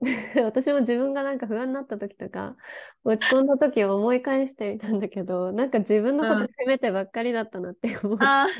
[0.43, 2.55] 私も自分がなんか不安になった時とか、
[3.03, 6.47] 落ち込んだ時を思い返してみたんだけど、なんか自分のことうん。
[6.47, 8.25] 責めてばっかりだったなって思って。
[8.25, 8.53] ああ、そ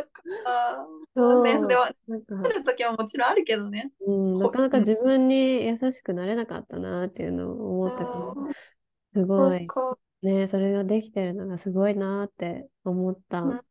[0.00, 0.08] う
[0.44, 0.86] か。
[1.14, 1.52] そうね。
[1.52, 2.10] でそは、う。
[2.10, 3.92] なんか、ある時はもちろんあるけどね。
[4.06, 4.50] うん、な。
[4.50, 8.52] かなか自分に優しくなれなかったなっていうのを思ったから、うん
[9.10, 9.66] すそごい。
[10.20, 13.40] ね、それができてるのがすごいなって思った。
[13.40, 13.62] うん。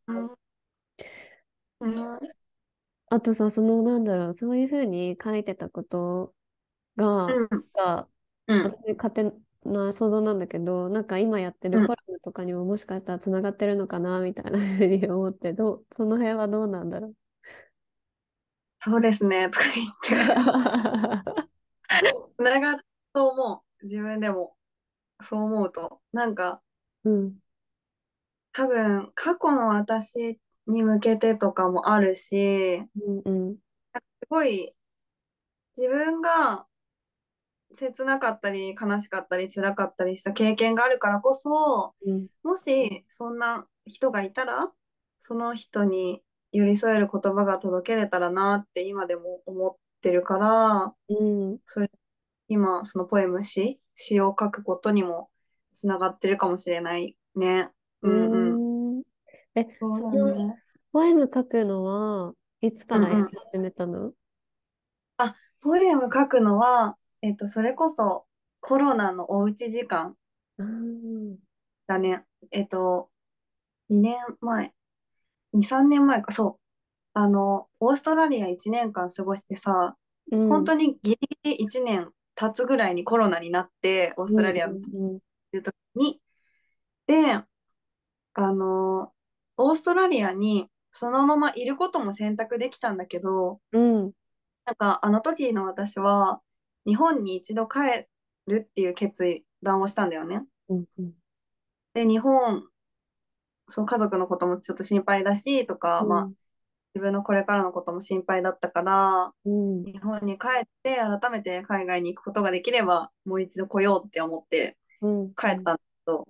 [1.82, 2.20] うん。
[3.12, 6.36] うんあとさ、その、なんだろう、そういうふうに書いてたこと
[6.98, 7.50] が、うん。
[7.74, 8.08] が
[8.48, 8.64] うん。
[8.64, 9.24] 私勝手
[9.64, 17.16] な想像なんだけど、なんか今やってうんるコラムとかにももしかしたらつながってるのかなみたいなふうに思って、どう、その辺はどうなんだろう？
[18.80, 19.50] そうですね。
[19.50, 21.24] とか言って。
[22.38, 23.84] つながると思う。
[23.86, 24.56] 自分でも。
[25.22, 26.02] そう思うと。
[26.12, 26.62] なんか、
[27.06, 27.40] うん、
[28.52, 34.74] 多分、過去の私に向けてとかもあるし、うん、うん、すごい、
[35.78, 36.68] 自分が
[37.76, 44.72] 切なかったり、悲しかったり、辛かったりした経験があるからこそ、うん、もしそんな人がいたら、
[45.20, 51.92] その人に寄り添える言葉が届けれたらなって今でも思ってるから、うん、それ、
[52.48, 55.30] 今、そのポエム詩、詩を書くことにも
[55.74, 57.70] つながってるかもしれないね。
[58.02, 58.44] ううんうん。
[58.46, 58.47] ん。
[59.58, 60.56] え、その、ね。
[60.92, 63.08] ポエム書くのはいつから
[63.52, 64.12] 始めたの？
[65.18, 68.26] あ、ポエム書くのは、えっと、それこそ
[68.62, 70.16] コロナのおうち時間
[70.60, 71.36] あー。
[71.88, 72.24] だね。
[72.52, 73.10] えっと、
[73.90, 74.74] 2年前、
[75.54, 76.60] 2、3年前か、そう。
[77.14, 79.96] あの、オーストラリア1年間過ごしてさ、
[80.32, 86.22] うん、本当にギリギリ1年経つぐらいにコロナになって、オースうん、トラリアのうん、いう時に、
[87.08, 87.46] で、あ
[88.36, 89.12] の、
[89.58, 94.12] オーストラリアにそのままいることも選択できたんだけど、うん、
[94.66, 96.42] なんかあの時の私は
[96.86, 98.08] 日本に一度帰
[98.48, 100.44] るっていう決断をしたんだよね。
[100.70, 101.14] うん、うん、
[101.94, 102.64] で、日本、
[103.68, 106.30] そう家族のこともちょっと心配だしとか、まあ
[106.96, 116.28] 自分のこれからのことも心配だったから、うん、日本に帰って改めて海外に行くことができればもう一度来ようって思ってうん、帰ったんだけど、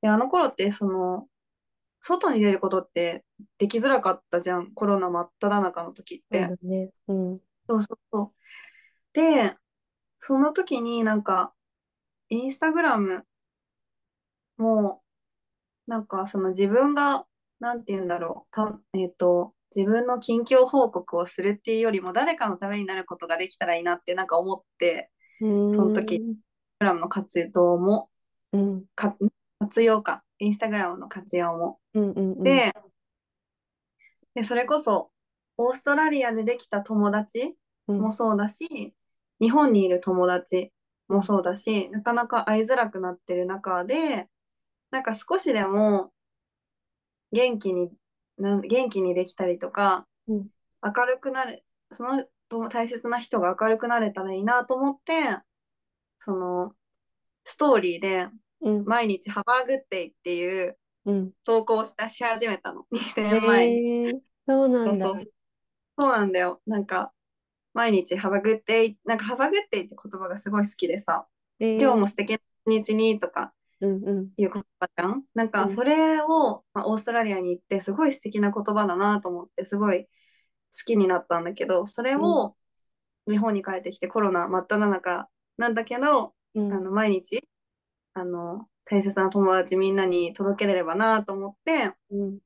[0.00, 1.26] で、あの頃ってその、
[2.06, 3.24] 外に出ることって
[3.58, 4.72] できづらかったじゃん。
[4.72, 6.90] コロナ真っ只中の時っそうね。
[7.08, 8.32] うん、そうそうそう。
[9.12, 9.56] で、
[10.20, 11.52] その時になんか、
[12.28, 13.24] インスタグラム
[14.56, 15.02] も、
[15.88, 17.26] なんかその自分が、
[17.58, 18.54] なんて言うんだろう。
[18.54, 26.34] た、えっと、自分の近況報告をするっていうよりも誰かのためになることができたらいいなってなんか思って、うその時、インスん、
[26.78, 28.10] タグラムの活動も、
[28.52, 29.16] うん、か、
[29.58, 30.22] 活用か。
[30.38, 31.78] インスタグラムの活用も。
[31.96, 32.72] うん、うん、うん、で、
[34.34, 35.10] で、それこそ、
[35.56, 37.56] オーストラリアでできた友達
[37.88, 38.94] うん、もそうだし、
[39.40, 40.72] 日本にいる友達
[41.08, 44.28] もそうだし、なかなか会いづらくなってる中で、
[44.90, 46.12] なんか少しでも
[47.32, 47.90] 元気に、
[48.38, 50.48] なん元気にできたりとか、うん、
[50.82, 55.38] 明るくなる、そのと大切な人が明るくなれたらいいなと思って、
[56.18, 56.72] その、
[57.44, 58.28] ストーリーで、
[58.62, 61.32] うん、毎日ハバーグッデイっていううん。
[61.44, 62.86] 投稿したし始めたの。
[62.92, 63.82] 2000え年前に。
[64.12, 65.06] ー、そうなんだ。
[65.06, 65.32] そうそう
[65.98, 66.62] そうなんだよ。
[66.66, 67.12] なんか、
[67.74, 71.26] 毎日、ハバグッデイ、なんか、ハバグッデイって言葉がすごい好きでさ、
[71.60, 74.30] えー今日も素敵な一日にとかうんうん。
[74.36, 75.24] いう言葉じゃん？
[75.34, 80.10] なんか、うんそれを、まあ、オーストラリアに行って、すごい素敵な言葉だなと思って、すごい好
[80.86, 82.56] きになったんだけど、それを
[83.28, 87.46] 日本に帰ってきてコロナ真っ只中なんだけど、うんあの毎日
[88.14, 92.38] あの大切な友達みんなに届けれればなと思ってうん。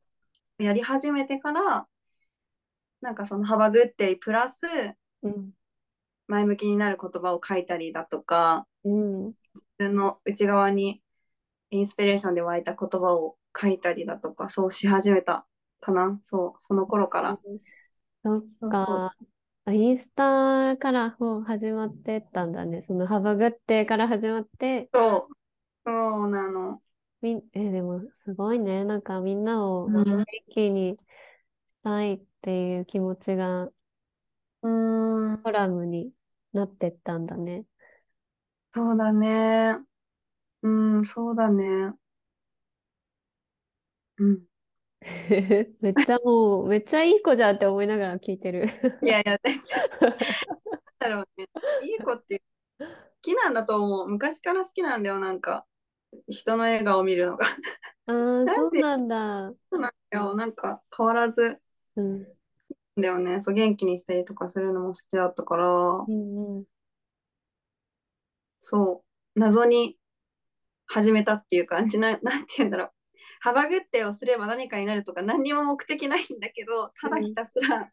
[0.58, 1.86] やり始めてから
[3.00, 4.66] なんかその「幅グッデイ」プラス
[5.22, 5.52] うん。
[6.26, 9.26] 前向きになる言葉を書いたりだとかうん。
[9.54, 11.02] 自分の内側に
[11.70, 15.46] インスピレーションで湧いた言葉を書いたりだとかそうし始めた
[15.80, 16.20] かな。
[16.24, 17.38] そうその頃から。
[18.24, 19.14] そっか。
[19.66, 22.82] あインスタからもう始まってったんだね。
[22.82, 25.34] その幅ぐってから始まって、そう
[25.84, 25.90] そ
[26.26, 26.82] うなの。
[27.22, 28.84] みん、え、でもすごいね。
[28.84, 31.00] なんかみんなをうん元気にし
[31.82, 36.12] たいっていう気持ちがうーんコラムに
[36.52, 37.66] なってったんだね。
[38.74, 39.78] そうだね。
[40.62, 41.94] うん、そうだね。
[44.18, 44.44] うん。
[45.80, 48.68] めっちゃもう、めっちゃいい子じゃんって思いながら聞いてる。
[49.02, 49.80] いやいや、全然、
[51.00, 51.48] なんだろうね。
[51.80, 52.44] いい子って好
[53.22, 54.08] きなんだと思う。
[54.08, 55.66] 昔から好きなんだよ、なんか。
[56.28, 57.46] 人の笑顔を見るのが。
[58.06, 58.80] ああ、 なんで？
[58.80, 59.54] そうなんだ。
[59.70, 60.34] そうなんだよ。
[60.34, 61.60] なんか変わらず
[61.96, 62.26] うん。
[62.96, 63.40] だよね。
[63.40, 66.64] そう、元気にしたりとかするのも好きだったから、うんうん。
[68.60, 69.04] そ
[69.34, 69.96] う、謎に
[70.86, 72.90] 始めたっていう感じな、 なんて言うんだろう。
[73.40, 77.90] 幅ぐってをすれば何かになるとか何にも目的ないんだけど、ただひたすら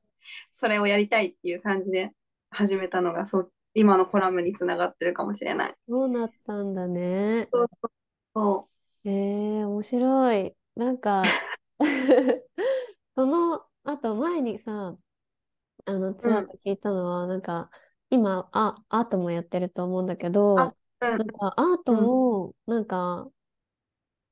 [0.51, 2.11] それをやりたいっていう感じで
[2.49, 5.75] 始めたのが、そう、今のコラムにつながってるかもしれない。
[5.87, 7.51] そうなったんだね。
[7.51, 7.91] そうそう
[8.33, 8.69] そ
[9.05, 9.09] え
[9.61, 10.55] え面白い。
[10.75, 11.35] なんか、
[13.15, 14.97] その後前にさ、
[15.85, 17.71] あの、ちらっと聞いたのは、なんか、
[18.09, 23.31] 今、あ、アートもやってると思うんだけど、あうんなんか、アートも、なんか、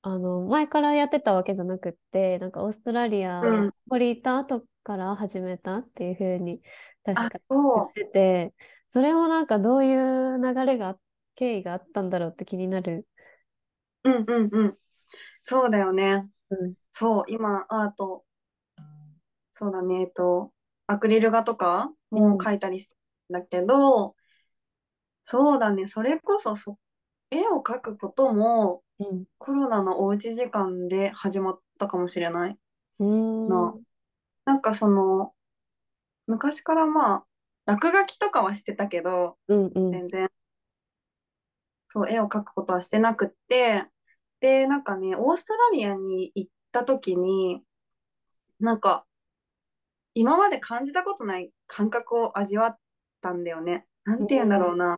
[0.02, 6.62] あの、前からやってたわけじゃなくって、なんか、オーストラリアうんこれ行った後から始めたっていうふうに、
[7.04, 7.40] 確あか
[7.74, 8.54] 言そってて、
[8.96, 10.98] それもなんか、どういう流れが、
[11.36, 13.06] 経緯があったんだろうって気になる。
[14.06, 14.10] う。
[14.10, 14.78] うんうんうん。
[15.44, 16.30] そうだよね。
[16.50, 16.76] うん。
[16.94, 18.24] そう、今、アート、
[19.52, 20.54] そうだね、えっと、
[20.88, 22.96] アクリル画とかも描いたりして
[23.32, 24.16] るんだけど、
[25.26, 26.78] そうだね、それこそそ、
[27.32, 29.26] 絵を描くこともうん。
[29.40, 32.58] コロナのおうち時間で始まったかもしれない
[33.00, 33.50] うーん。
[33.50, 33.76] な。
[34.46, 35.34] なんかその、
[36.28, 37.26] 昔からまあ、
[37.66, 39.92] 落書きとかはしてたけど、うんうん。
[39.92, 40.30] 全然、
[41.90, 43.86] そう、絵を描くことはしてなくって、
[44.40, 47.64] で、なんかね、オーストラリアに行った時に、
[48.60, 49.06] なんか、
[50.14, 52.78] 今まで感じたことない感覚を味わっ
[53.22, 53.86] たんだよね。
[54.06, 54.98] なんて言うんだろうな。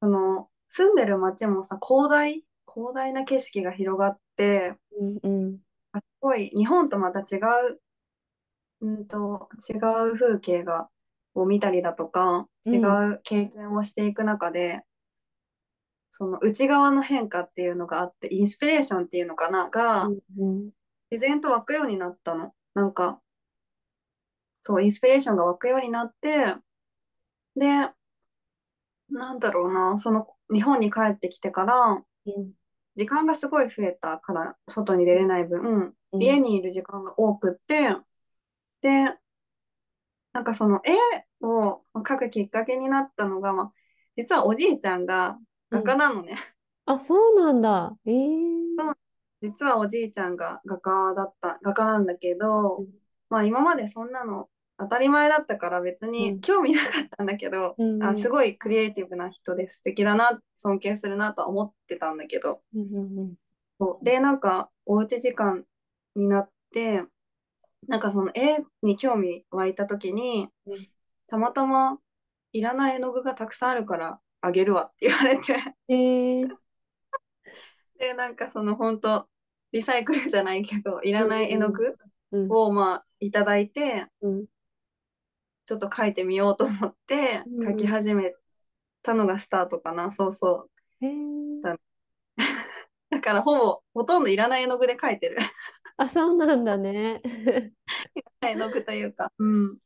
[0.00, 5.58] その、住んでる街もさ、広大、広大な景色が広がって、うんうん。
[5.92, 7.38] あすごい、日本とまた違
[7.70, 7.80] う、
[8.80, 9.78] うんと、違
[10.10, 10.88] う風景が、
[11.34, 12.74] を見たりだとか、うん。
[12.74, 14.82] 違う経験をしていく中で、
[16.10, 20.70] その内側の変化っていうのがあって、インスピレーションっていうのかな、が、うん
[21.10, 22.54] 自然と湧くようになったの。
[22.72, 23.20] なんか、
[24.60, 26.54] そう、インスピレーションが湧くようになって、
[27.54, 27.90] で、
[29.10, 32.52] なんだろうな、その、日本に帰ってきてから、うん。
[32.94, 36.22] 時間がすごい増えたから、外に出れない分、うん。
[36.22, 37.96] 家にいる時間が多くって、
[38.80, 39.14] で、
[40.32, 40.96] なんかその絵
[41.44, 43.72] を描くきっかけになったのが、まあ、
[44.16, 45.38] 実はおじいちゃんが
[45.70, 46.36] 画家なのね。
[46.86, 47.96] あ、そうなんだ。
[48.06, 48.62] ええ
[49.42, 52.86] 実はおじいちゃんが画家だった、画家なんだけど、うん。
[53.28, 56.12] まあ今までそんなの当たり前だったから別うん。
[56.12, 58.02] に興味なかったんだけど、うんうん。
[58.04, 63.34] あ、すごいクリエイティブな人で素敵だな、尊敬するなとは思ってたんだけど、うん
[64.02, 65.64] で、なんかおうち時間
[66.14, 67.02] になって、
[67.88, 70.74] なんかその絵に興味湧いた時にうん、
[71.26, 71.98] たまたま
[72.52, 75.54] いらない絵の具がたくさんあるからあげるわって言われて、
[75.88, 76.48] ええ
[77.98, 79.28] で、なんかその本当
[79.70, 81.94] リサイクルじゃないけど、いらない絵の具
[82.32, 84.46] うんをまあいただいて、うん。
[85.64, 88.34] ちょっと書いてみようと思ってうん書き始め
[89.02, 90.10] たのがスタートかな。
[90.10, 90.68] そうそ
[91.00, 91.06] う。
[91.06, 91.10] ええ
[93.10, 95.38] だからほぼ、ほとんどいらない絵の具で描いてる。
[95.96, 97.22] あ、そうなんだね。
[98.42, 99.32] 絵の具というか。
[99.38, 99.78] うん。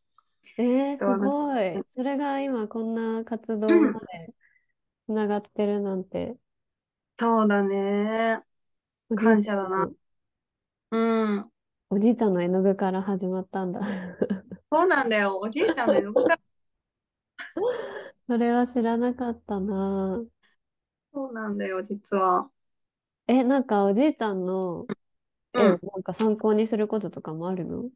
[0.58, 1.86] えー、すごい。
[1.94, 4.34] それが今こんな活動まで
[5.06, 6.38] つながってるなんて。
[7.18, 8.42] そうだね。
[9.14, 9.92] 感謝だな。
[10.90, 10.98] う
[11.36, 11.52] ん。
[11.90, 13.80] おじいちゃんの絵の具から始まったんだ。
[14.70, 15.38] そうなんだよ。
[15.38, 16.38] おじいちゃんの絵の具が、
[18.26, 20.24] それは知らなかったな。
[21.12, 22.48] そうなんだよ、実は。
[23.28, 24.88] え、なんかおじいちゃんの
[25.62, 25.80] うん。
[25.82, 27.90] なんか参考にすることとかもあるの？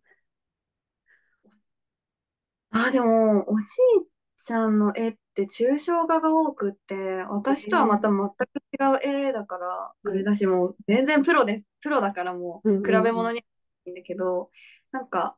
[2.70, 4.06] あ、でも、おじい
[4.36, 11.66] ちゃんの絵って抽象画が多くって、え私とはまたー全く違う絵だから、あれうんだし、もう全然プロです。
[11.80, 13.40] プロだからもう比べ物にな
[13.86, 14.50] いんだけど、
[14.92, 15.36] なんか、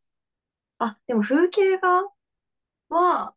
[0.79, 2.05] あ、でも風景画
[2.91, 3.35] は。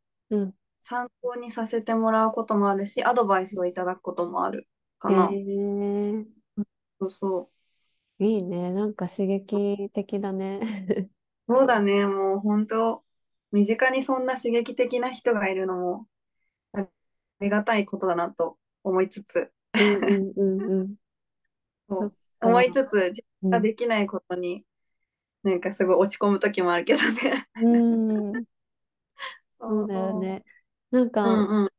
[0.81, 4.67] 参考にさせてもらうこともあるし、アドバイスをいただくこともある
[4.99, 5.29] かえな。
[5.29, 6.25] ー、
[6.99, 7.54] そうそう。
[8.20, 8.72] いいね。
[8.74, 10.59] なんか刺激的だね。
[11.47, 13.03] そうだね、もう本当、
[13.51, 16.07] 身近にそんな刺激的な人がいるのも
[16.74, 16.88] あ
[17.41, 20.95] りがたいことだなと思いつつ、うんうんうんうん。
[21.89, 22.72] そっそう思いか。
[22.72, 23.70] つつ、自分がうん。
[23.70, 24.66] できないことに
[25.43, 27.47] なんかすごい落ち込む時もあるけどね。
[27.55, 27.66] うー
[28.41, 28.45] ん。
[29.53, 30.43] そうだよそね。
[30.91, 31.30] なんう。
[31.30, 31.72] うか、んうん。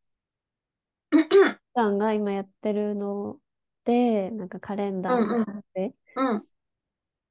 [1.74, 3.40] さんが今やってるの
[3.84, 5.62] で、なんかカレンダーとかうんうん。
[5.74, 6.46] で、うん。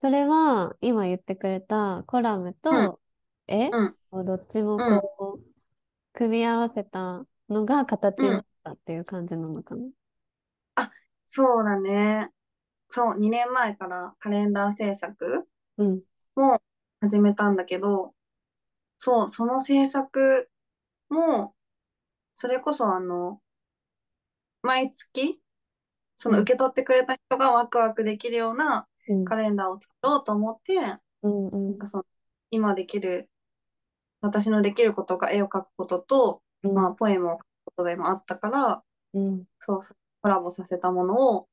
[0.02, 2.94] それは今言ってくれたコラムうん。
[2.94, 3.02] と
[3.48, 3.96] 絵うん。
[4.12, 5.02] をどっちもうん。
[5.02, 5.44] こう、
[6.14, 8.46] 組み合わせたのが形になっうん。
[8.64, 9.84] たっていう感じなのかな？
[10.76, 10.92] あ、
[11.28, 12.32] そうだね。
[12.90, 16.02] そう、2年前からカレンダー制作うん。
[16.36, 16.62] も
[17.02, 18.14] 始めたんだけど、
[19.00, 20.50] そう、その制作
[21.10, 21.56] も、
[22.38, 23.42] それこそあの、
[24.64, 25.40] 毎月、
[26.18, 26.34] そうん。
[26.34, 29.26] の受け取ってくれた人がワクワクできるようなうん。
[29.26, 31.48] カレンダーを作ろうと思って、なうん。
[31.50, 31.78] うん。
[31.78, 32.06] んかその、
[32.52, 33.30] 今できる、
[34.22, 36.44] 私のできることが絵を描くことと、
[36.74, 36.96] まあ、うん。
[36.96, 39.46] ポエムを書くことでもあったから、うん。
[39.60, 41.50] そうそう、コラボさせたものを、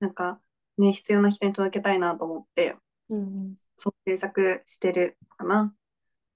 [0.00, 0.40] なんか、
[0.78, 2.76] ね、必要な人に届けたいなと思って、
[3.08, 3.54] うん。
[3.76, 5.74] そう制作してるかな。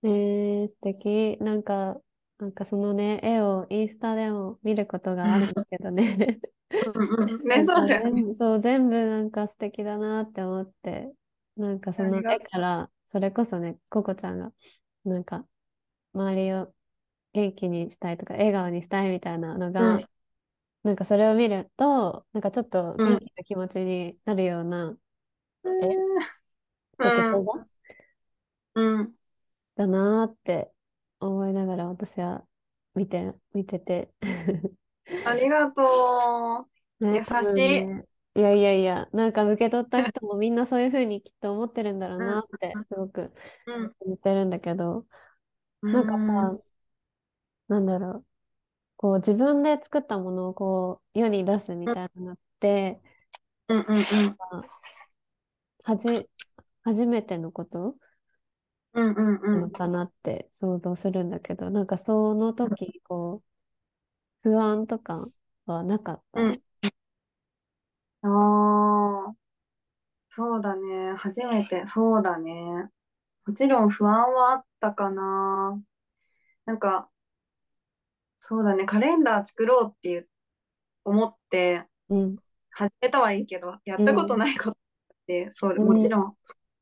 [0.03, 1.39] えー、素敵。
[1.41, 2.01] なんか、
[2.39, 6.41] なんかそのね、絵をインスタでも見ることがあるんだけどね。
[7.45, 8.11] ね、そうだよね。
[8.13, 11.13] 全部、そう、全部なんか素敵だなって思って、
[11.57, 14.53] なんかその絵から、それこそね、ココちゃんが、
[15.05, 15.47] なんか、
[16.15, 16.75] 周りを
[17.35, 19.85] 元気にしたいとか、笑顔にしたいみたいなのう。
[19.85, 19.99] うん。
[19.99, 20.09] が、
[20.85, 23.15] なんかそれを見ると、なんかちょっとうん。
[23.15, 24.99] 元気な気持ちになるような
[25.81, 26.31] 絵うん。
[27.03, 27.13] 言
[27.45, 27.67] 葉
[28.75, 29.15] うん。
[29.77, 30.71] だなーって
[31.21, 32.47] 思いながら私は
[32.95, 34.13] 見て、見てて。
[35.25, 35.83] ありがと
[36.63, 36.71] う。
[37.01, 37.91] ね、優多しい。
[38.35, 42.27] いやいやいや、なんか受け取った人もみんなそういうふうにきっと思ってるんだろううん。
[42.27, 43.33] なってすごく
[43.67, 43.97] うん。
[44.01, 45.07] 思ってるんだけど、
[45.83, 46.19] うなんか
[46.53, 46.55] ん。
[46.55, 46.59] さ、
[47.69, 48.27] なんだろう、
[48.97, 51.95] こう自分で作ったものをこう世に出すみうん。
[51.95, 53.03] たいなのって、
[53.69, 53.81] うん。
[54.11, 54.39] うん。
[54.39, 54.81] まあ
[55.83, 56.29] はじ、
[56.85, 57.97] 初めてのこと。
[59.53, 63.50] なのかなって想像するんだけど、なんかその時、こう、
[64.43, 65.27] 不安とか
[65.67, 66.41] はなかった？
[66.41, 66.63] うん。
[68.23, 69.35] ああ、
[70.29, 71.15] そうだね。
[71.17, 71.87] 初めて。
[71.87, 72.53] そうだね。
[73.47, 75.81] もちろん不安はあったかな。
[76.67, 77.09] なんか、
[78.39, 78.85] そうだね。
[78.85, 80.29] カレンダー作ろうっていう
[81.05, 82.37] 思ってうん、
[82.71, 84.75] 始めたはいいけど、やったことうん、ないことっ
[85.27, 86.35] て、それ、うん、もちろん、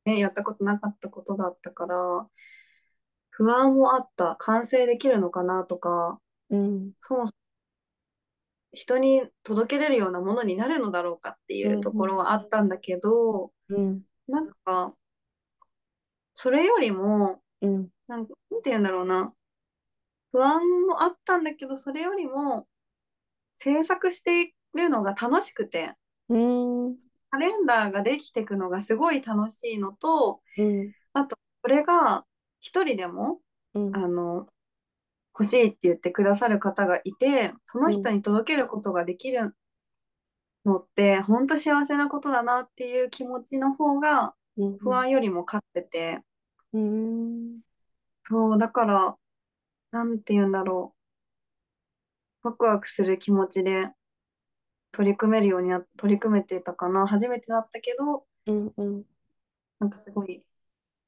[0.05, 1.95] ね、やったことなかったことだったから、
[3.29, 4.35] 不安もあった。
[4.39, 7.38] 完成できるのかなとか、うん、そもそも
[8.71, 14.93] 人に届けれるようなものになるのだろうかってうん、いうところうん、はあったんだけど、うん、なんか、
[16.33, 19.33] それよりも、うん、なんか、なんて言うんだろうな。
[20.31, 22.67] 不安もあったんだけど、それよりも
[23.57, 25.95] 制作しているのが楽しくて、
[26.29, 26.97] うん、
[27.31, 32.25] カレンダーができていくのがすごい楽しいのと、うん、あと、これが
[32.59, 33.39] 一人でも、
[33.73, 34.47] うん、あの、
[35.39, 39.55] 欲しいって言ってくださる方がいて、そのうん、人に届けることができる
[40.65, 46.19] のって、本当幸せなことだなっていう気持ちの方がうん、不安よりも勝ってて、
[46.73, 47.61] うん、
[48.23, 49.17] そう、だから、
[49.91, 50.93] なんて言うんだろ
[52.43, 52.47] う。
[52.47, 53.89] ワクワクする気持ちで
[54.91, 57.07] 取り組めるようにな、取り組めてたかな。
[57.07, 59.03] 初めてだったけど、うん、うん、
[59.79, 60.43] なんかすごい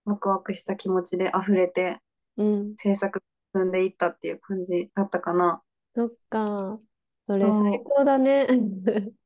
[0.06, 2.00] ワクワクした気持ちで溢れて
[2.38, 2.76] うん。
[2.78, 3.22] 制作
[3.54, 5.62] 進んでいったっていう感じだったかな。
[5.96, 6.80] そっか。
[7.28, 8.48] それ最そ高だね。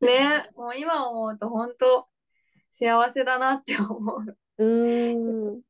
[0.01, 0.05] う。
[0.05, 2.07] ね、もう今思うと本当
[2.71, 4.37] 幸せだなって思う。
[4.57, 5.61] うーん。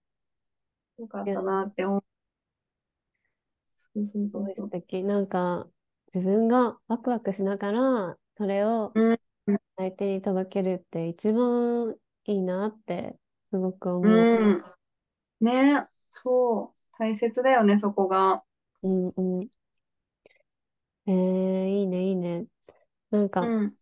[0.97, 2.03] よかったなって思う。
[3.77, 4.55] そうそうそうそう。
[4.65, 5.03] 素敵。
[5.03, 5.67] なんか、
[6.13, 9.17] 自分がワクワクしながら、それをうん。
[9.77, 11.95] 相手に届けるって一番
[12.25, 13.17] いいなって、
[13.49, 14.03] すすごく思う。
[14.09, 14.63] うん。
[15.41, 16.74] ね、そう。
[16.97, 18.43] 大切だよね、そこが。
[18.83, 19.47] うんうん。
[21.07, 22.45] えー、いいね、いいね。
[23.11, 23.73] なんか、うん。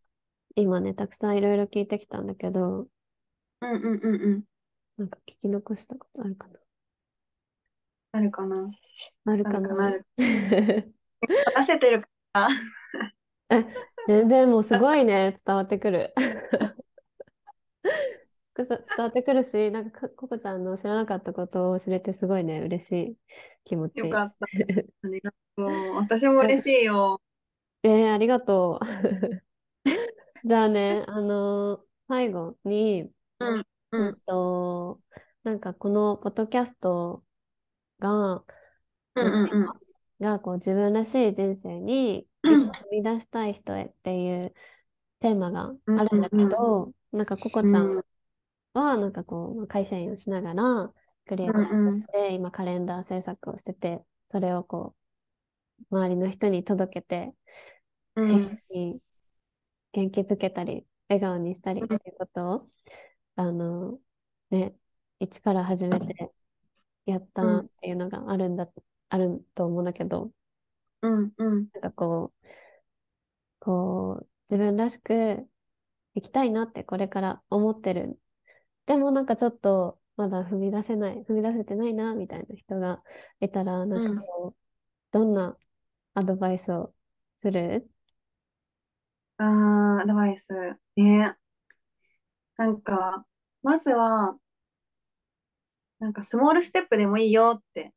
[0.55, 2.87] 今ね、たくさんいろいろ聞いてきたんだけど、
[3.61, 4.43] うんうんうんうん。
[4.97, 6.47] なんか聞き残したことあるか
[8.11, 8.69] あるかな？
[9.25, 9.59] なあるかな？
[9.59, 9.85] あるかな？
[9.85, 10.93] ある
[11.55, 12.01] 話 せてる
[12.31, 12.47] か
[13.49, 13.65] え、
[14.07, 16.13] 全然もうすごいね、伝わってくる。
[18.55, 23.17] 伝わってくるし、なんか、かココちゃんの知らなかったことを知れてすごいね、嬉しい
[23.65, 23.95] 気持ち。
[23.99, 24.45] よかった。
[25.03, 25.95] ありがとう。
[25.97, 27.21] 私も嬉しいよ。
[27.83, 28.85] えー、ありがとう。
[30.45, 33.65] じゃあね、あのー最後に、うん。
[33.91, 34.21] ううんん。
[34.25, 35.01] と、
[35.43, 37.23] なんかこのポッドキャスト
[37.99, 38.45] が、
[39.15, 39.83] うんうんうん。
[40.19, 44.53] がこう自分らしい人生に一歩踏み出したい人へっていう
[45.19, 48.03] テーマがあるんだけど、なんかココちゃんうん
[48.73, 50.93] はなんかこう会社員をしながら
[51.25, 54.95] クリエイターとして今カレンダー制作をしてて、それをこ
[55.91, 57.33] う周りの人に届けて
[58.15, 58.27] うん。
[58.29, 59.01] 元気に
[59.91, 62.69] 元気づけたり笑顔にしたりっていうことを
[63.35, 63.99] あの
[64.49, 64.75] ね
[65.19, 66.31] 一から始めて
[67.05, 68.69] やったっていうのがあるんだ、
[69.09, 70.31] あると思うんだけど
[71.01, 71.67] うんうん。
[71.73, 72.47] なんかこう
[73.59, 75.47] こう自分らしく
[76.15, 78.19] 生きたいなってこれから思ってる
[78.85, 83.01] でもなんかちょっとまだ踏み出せない踏み出せてないなみたいな人が
[83.39, 84.59] いたらなんかこう、
[85.11, 85.57] どんな
[86.13, 86.93] アドバイスを
[87.37, 87.89] する？
[89.37, 90.53] あー、アドバイス。
[90.95, 91.35] ね。
[92.57, 93.25] なんか、
[93.63, 94.37] まずは、
[95.99, 97.93] なんかスモールステップでもいいよって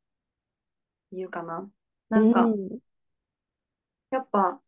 [1.11, 1.69] 言うかな。
[2.09, 2.79] なんか、うん
[4.09, 4.61] やっぱ、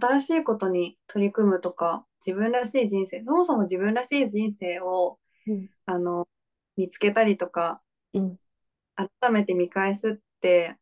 [0.00, 5.68] 新しいことに取り組むとか、自分らしい人生、そもそも自分らしい人生を、うん。
[5.86, 6.28] あの、
[6.76, 7.82] 見つけたりとか、
[8.12, 8.36] うん。
[8.96, 10.76] 改めて見返すって、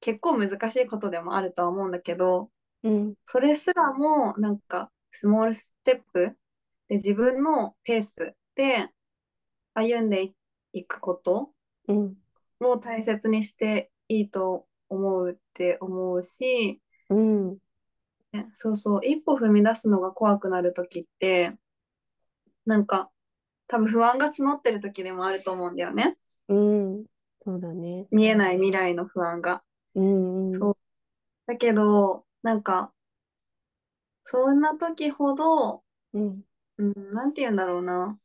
[0.00, 2.50] 結構難しいことでもあるとは思うんだけど、
[2.82, 3.14] うん。
[3.24, 6.36] それすらも、なんか、スモールステップ
[6.88, 8.88] で自分のペースで
[9.74, 10.32] 歩んで
[10.72, 11.50] いくこと
[11.88, 12.14] うん。
[12.60, 17.58] も大切にしていいと思うって思うし、うん
[18.32, 21.56] ねそうそう、一歩踏み出すのが怖くなるときって、
[22.66, 23.10] なんか、
[23.66, 26.16] 多分不安が募ってる時でもあると思うんだよね。
[26.48, 27.04] うん
[27.42, 29.62] そうだね見えない未来の不安が。
[29.94, 30.76] うんうんそう。
[31.46, 32.92] だけど、なんか、
[34.24, 36.42] そんな時ほど、うん
[36.78, 38.18] うん、なんて言うんだろうな。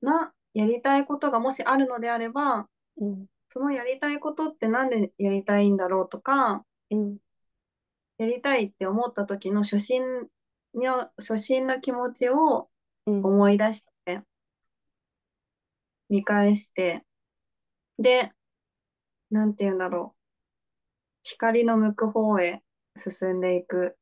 [0.00, 7.18] な、やりたいことがもしあるのであれば、うんそのやりたいことってなんでやりたいんだろうとか、うん
[8.22, 10.28] やりたいって思った時の初心
[10.74, 12.68] の、初心の気持ちを
[13.06, 14.22] うん思い出して、
[16.08, 17.04] 見返して、
[17.98, 18.30] で、
[19.30, 20.18] なんて言うんだろう。
[21.24, 22.62] 光の向く方へ
[22.96, 23.98] 進んでいく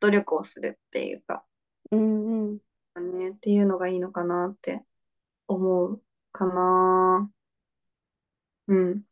[0.00, 1.44] 努力をするっていうか、
[1.92, 2.54] うん
[2.96, 4.84] うんね、っていうのがいいのかなって
[5.46, 6.02] 思う
[6.32, 7.30] かな。
[8.66, 9.02] うん。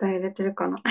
[0.00, 0.82] 伝えれてるかな。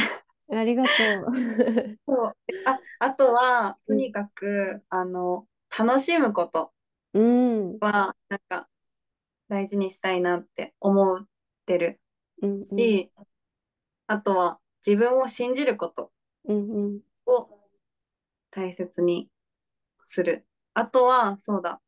[0.52, 1.26] ありがとう。
[2.08, 2.38] そう。
[2.66, 3.98] あ、あとは、うん。
[3.98, 5.48] とにかく、あの、
[5.78, 6.74] 楽しむこと
[7.14, 7.80] うん。
[7.80, 8.70] は、なんか、
[9.50, 11.28] 大事にしたいなって思っ
[11.66, 12.02] てる
[12.42, 12.64] うん。
[12.64, 13.12] し、
[14.08, 16.12] あとは、自分を信じること
[16.46, 17.02] うんうん。
[17.26, 17.50] を
[18.52, 19.30] 大切に
[20.04, 20.46] する。
[20.74, 21.82] あとは、そうだ、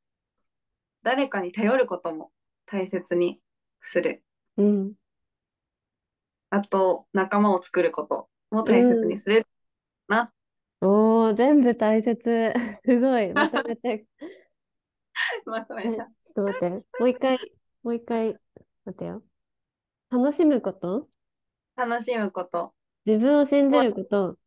[1.03, 2.31] 誰かに頼ることも
[2.65, 3.39] 大切に
[3.81, 4.23] する。
[4.57, 4.95] うん。
[6.51, 9.47] あと、仲間を作ることも大切にする。
[10.07, 10.33] な。
[10.81, 12.53] おー全部大切
[12.85, 14.05] すごいまとめて
[15.45, 16.03] まとめえちょた。
[16.03, 17.37] っと待ってもう一回
[17.83, 18.39] もう一回待
[18.91, 19.23] ってよ
[20.09, 21.09] 楽しむこと？
[21.75, 22.73] 楽しむこと。
[23.05, 24.37] 自分を信じること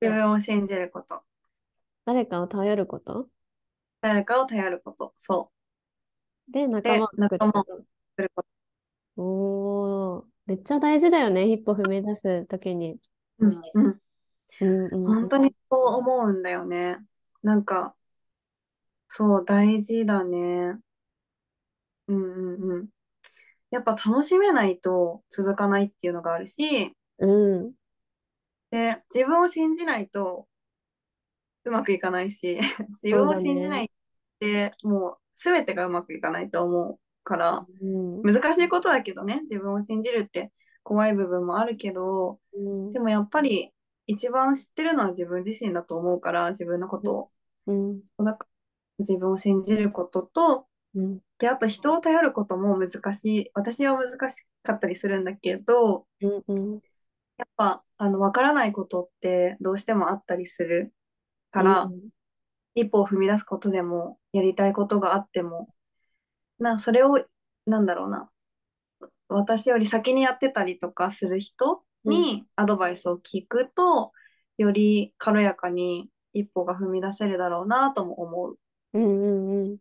[0.00, 1.22] 自分を信じること。
[2.04, 3.28] 誰かを頼ること？
[4.00, 5.14] 誰かを頼ること。
[5.18, 5.52] そ
[6.48, 7.86] で仲間を作る仲間をことう。
[8.16, 8.48] すること。
[9.16, 12.98] おーめっちゃ大事だよね一歩踏み出すときに
[14.58, 16.98] 本当にそう思うんだよね。
[17.42, 17.94] なんか、
[19.08, 20.78] そう、大事だね。
[22.08, 22.88] うんうんうん。
[23.70, 27.72] やっぱ楽しめないと続かないっていうのがあるし、うん。
[28.70, 30.46] で、自分を信じないと
[31.64, 32.58] うまくいかないし、
[33.02, 33.88] 自分を信じないっ
[34.40, 38.22] てもう全てがうまくいかないと思うから、うん。
[38.22, 40.52] 難しいことだけどね、自分を信じるって
[40.82, 42.92] 怖い部分もあるけど、うん。
[42.92, 43.72] でもやっぱり
[44.06, 47.30] 一番知ってるのは自分自身だと思うから、自分のことを。
[47.66, 48.02] うん。
[48.18, 48.46] だから
[48.98, 51.20] 自分を信じることと、うん。
[51.38, 53.50] で、あと人を頼ることも難しい。
[53.54, 56.82] 私は難しかったりするんだけど、うんうん。
[57.36, 60.92] やっぱ、あの、わからないことってどうしてもあったりする
[61.50, 62.10] かうら、ん。
[62.74, 65.70] 一歩を踏み出すことでも、やりたいことがあっても、
[66.60, 67.24] な、それを、
[67.66, 68.31] なんだろうな、
[69.32, 74.12] 私より先にやってたりとかする人にアドバイスを聞くと、
[74.58, 78.58] より軽やかに一歩が踏み出せるだろうなとも思う。
[78.94, 79.78] うんうんうん。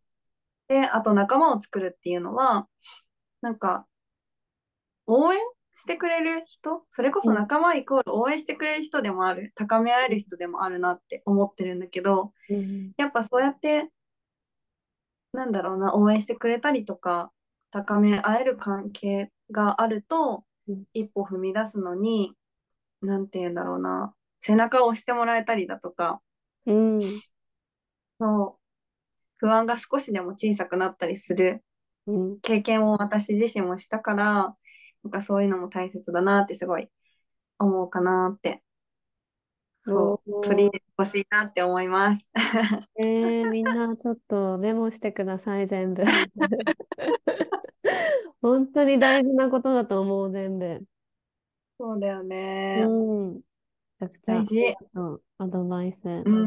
[0.68, 2.68] で、あと仲間を作るっていうのは、
[3.42, 3.86] なんか、
[5.08, 5.40] 応援
[5.74, 12.92] してくれる人、それこそ仲間イコール応援してくれる人でもある、高め合える人でもあるなって思ってるんだけど、うん。
[12.98, 13.90] やっぱそうやって、
[15.34, 17.32] なんだろうな、応援してくれたりとか、
[17.72, 22.34] 高め合える関係があるとうん、一歩踏み出すのに、
[23.02, 26.22] なんて言うんだろうな、背中を押してもらえたりだとか、
[26.66, 27.02] うん。
[28.20, 28.62] そう、
[29.38, 31.64] 不安が少しでも小さくなったりする
[32.08, 32.40] うん。
[32.42, 34.56] 経験を私自身もしたから、
[35.04, 36.90] なんかそういうのも大切だなってすごい
[37.58, 38.62] 思うかなって、
[39.82, 42.30] そう、取り入れてほしいなって思います。
[43.00, 46.04] えー、みんなちょっとメモしてください、全部。
[48.42, 50.82] 本当に大事なことだと思う、全部。
[51.80, 52.84] そうだよね。
[52.88, 53.34] うん。
[53.36, 53.42] め
[54.00, 56.06] ちゃくちゃ大事うアドバイス。
[56.06, 56.44] うん。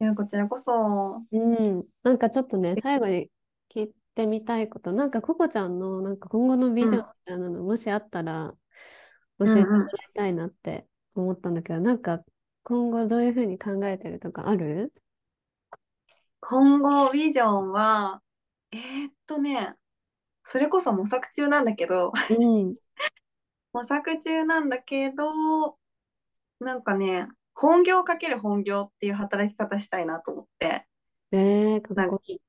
[0.00, 1.22] いや、こちらこそ。
[1.30, 1.84] うん。
[2.02, 3.30] なんかちょっとね、最後に
[3.74, 8.54] 聞いてみたいこと、なんかココちゃんのなんか今後のビジョンみたいなの、もしあったら
[9.38, 12.20] 教えてもらいたいなって思ったんだけど、なんか
[12.62, 14.92] 今後どういうふうに考えてるとかある？
[16.40, 18.22] 今後ビジョンは、
[18.72, 19.74] えーっとね、
[20.42, 22.76] それこそ模索中なんだけど、うん。
[23.72, 25.78] 模索中なんだけど、
[26.60, 30.86] なんかね、本業かける本業っていう働き方したいなと思って、
[31.32, 32.40] えー、かっこいい。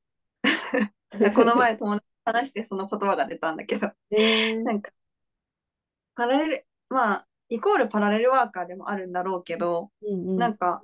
[1.35, 4.91] この前友達と話してその言葉が出たんだけど、えー、なんか、
[6.15, 10.37] パラレル、まあ、イコールパラレルワーカーでもあるんだろうけど、うんうん。
[10.37, 10.81] なんか、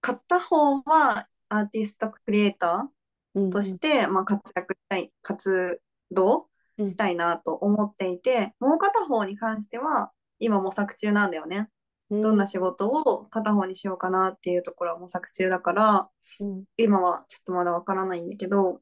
[0.00, 2.90] 片方はアーティストクリエイタ
[3.34, 5.80] うんうんーとして、まあ、活躍したい、活
[6.10, 6.48] 動
[6.78, 6.82] う？
[6.82, 6.86] ん。
[6.86, 11.68] したいなと思っていて、もう片方に関しては、今模索中なんだよね。
[12.10, 16.08] どんな仕事を片方にしようかなっていうところは模索中だから、
[16.40, 16.64] うん。
[16.76, 18.80] 今はちょっとまだわからないんだけど、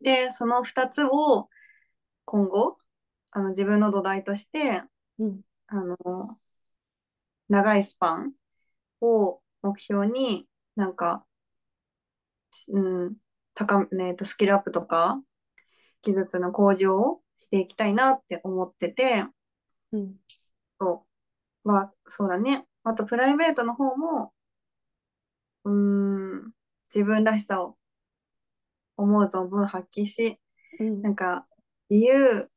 [0.00, 1.48] で、その2つを
[2.24, 2.78] 今後、
[3.30, 4.82] あの自分の土台として、
[5.18, 5.40] うん。
[5.66, 6.38] あの、
[7.48, 8.32] 長いスパン
[9.00, 10.46] を目標に、
[10.76, 11.24] なんか、
[12.68, 13.16] うん、
[13.54, 15.20] 高め、えっと、スキルアップとか、
[16.02, 19.24] 技術の向上をしていきたいなって思ってて、
[19.92, 20.18] うん
[20.80, 21.06] そ
[21.64, 22.66] う、まあ、そうだね。
[22.84, 24.34] あと、プライベートの方も、
[25.64, 26.52] うーん、
[26.94, 27.76] 自分らしさを
[28.98, 30.38] 思う存分発揮し、
[30.80, 31.46] うんなんか、
[31.90, 32.50] 自由、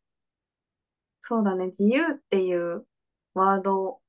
[1.19, 2.85] そうだね、自由っていう
[3.33, 4.01] ワード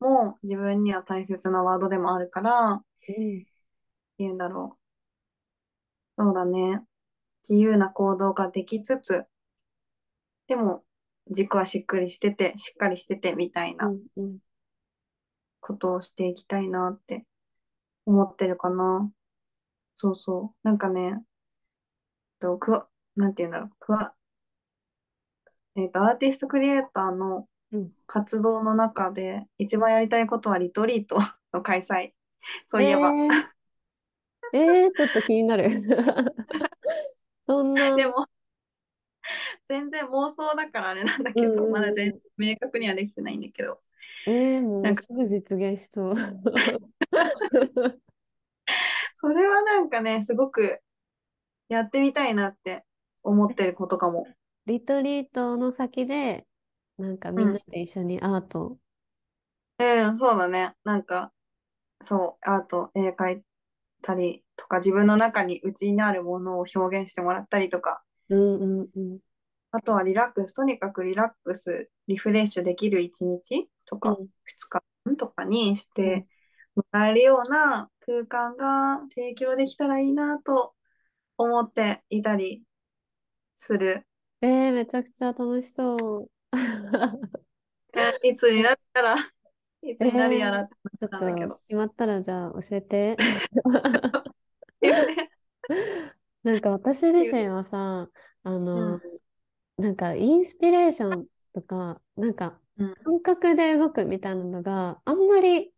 [0.00, 3.46] も自分には大切なワードでもあるから、ってうん
[4.18, 4.78] いうんだろ
[6.18, 6.22] う。
[6.22, 6.84] そうだね。
[7.48, 9.26] 自由な行動ができつつ、
[10.48, 10.84] でも
[11.30, 13.92] 軸はしっかりしてて、しっかりしててみたいな
[15.60, 17.24] ことをしていきたいなって
[18.06, 19.10] 思ってるかな。
[19.96, 20.68] そうそう。
[20.68, 21.22] なんかね、
[22.40, 22.86] とくわ、
[23.16, 23.70] なんて言うんだろう。
[23.78, 24.14] くわ、
[25.76, 31.18] えっと、アーティストクリエイターのうん活動の中で一番やりたいことはリトリート
[31.52, 32.12] の開催。
[32.66, 33.10] そういえば。
[34.52, 35.70] えー、えーちょっと気になる。
[37.50, 38.26] そんな、でも、
[39.66, 43.80] 全然妄想だからあれなんだけど、うんまだ全然明確にはできてないんだけど。
[44.26, 46.14] えー、もなんかうすぐ実現しそう。
[49.16, 50.80] それはなんかね、すごく
[51.68, 52.84] やってみたいなって
[53.22, 54.26] 思ってることかも。
[54.66, 56.46] リトリートの先で、
[56.98, 58.78] なんかみんなで一緒にアート。
[59.78, 60.74] うん、そうだね。
[60.84, 61.32] なんか、
[62.02, 63.42] そう、アート、絵描い
[64.00, 69.18] たりとか、自分の中に内にあるものを表現してもらったりとか、うんうんうん。
[69.72, 76.26] あとはリラックス、とにかくリラックス、リフレッシュできる一日とか、うん2日間とかにして
[76.74, 80.74] もらえるような空間が提供できたらいいなと
[81.36, 82.62] 思っていたり
[83.54, 84.06] する。
[84.42, 86.30] えー、めちゃくちゃ楽しそう。
[87.94, 89.16] え いつになったら、
[89.82, 91.54] いつになるやらってちょっ話なんだけど。
[91.54, 93.16] と決まったらじゃあ教えて。
[94.80, 94.92] ね
[96.42, 98.10] なんか私自身はさ、
[98.42, 99.00] あの、うん。
[99.76, 102.94] なんかインスピレーションとか、なんかうん。
[102.94, 105.72] 感覚で動くみたいなのがあんまり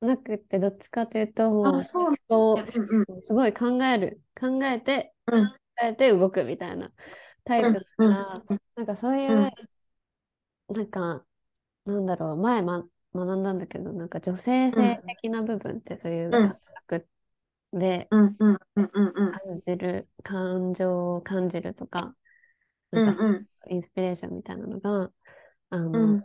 [0.00, 4.20] なくって、どっちかというと、もうすごい考える。
[4.40, 5.46] 考えてうん。
[5.46, 6.92] 考えて動くみたいな
[7.44, 8.42] タイプだから、
[8.76, 9.52] なんかそういう、
[10.68, 10.76] うん。
[10.76, 11.24] なんか
[11.88, 16.48] なんだろう前、ま、学んだんだけどなんか女性性的な部分ってそういううん。
[16.48, 17.08] 感覚
[17.72, 19.32] でうんうんうんうんうん。
[19.32, 22.14] 感じる、感情を感じるとか
[22.90, 23.12] なんか
[23.70, 25.12] インスピレーションみたいなのが
[25.70, 26.24] あうの、ん。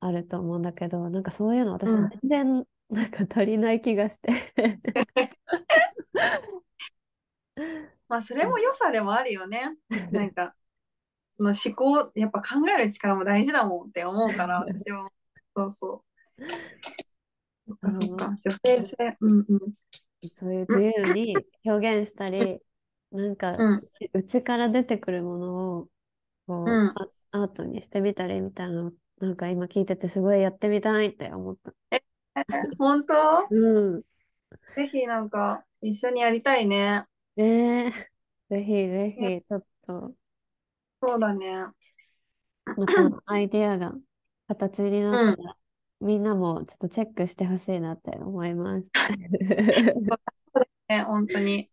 [0.00, 2.10] あると思うんだけどなんかそういうの私うん。
[2.22, 4.52] 全然なんか足りない気がして。
[8.08, 9.76] まあそれも良さでもあるよね。
[10.10, 10.54] なんか
[11.40, 15.08] その思考やっぱ考える力も大事だもんって思うから 私は
[15.56, 16.04] そうそ
[16.38, 16.44] う。
[17.66, 18.38] そっかそっか。
[18.44, 19.16] 女性性。
[19.20, 19.60] うんうん。
[20.34, 21.34] そういう自由に
[21.64, 22.60] 表現したり、
[23.10, 23.88] なんかうん。
[24.12, 25.88] 内から出てくるものを
[26.46, 26.88] こう、うん。
[26.88, 31.72] あアートにしてみたりみたいなのなんか今聞いててすごいやってみたいって思った。
[32.76, 33.14] 本当？
[33.50, 34.02] うん。
[34.76, 37.06] ぜひなんか一緒にやりたいね。
[37.36, 37.86] ね。
[37.86, 37.92] え、
[38.56, 40.19] ぜひぜひちょっと
[41.02, 41.66] そうだね。
[42.76, 42.94] また
[43.26, 43.94] アイデアが
[44.48, 45.56] 形になったら、
[46.00, 48.86] みんなもちょっとチェックしてほしいなって思います。
[50.88, 51.70] ね 本当に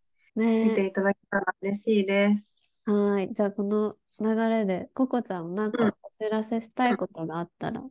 [0.62, 2.54] 見てねいただけたら嬉しいです。
[2.88, 3.32] え、はい。
[3.34, 7.82] じゃあこの流れでココちゃんなんうんかお知らせしたいことがあったら。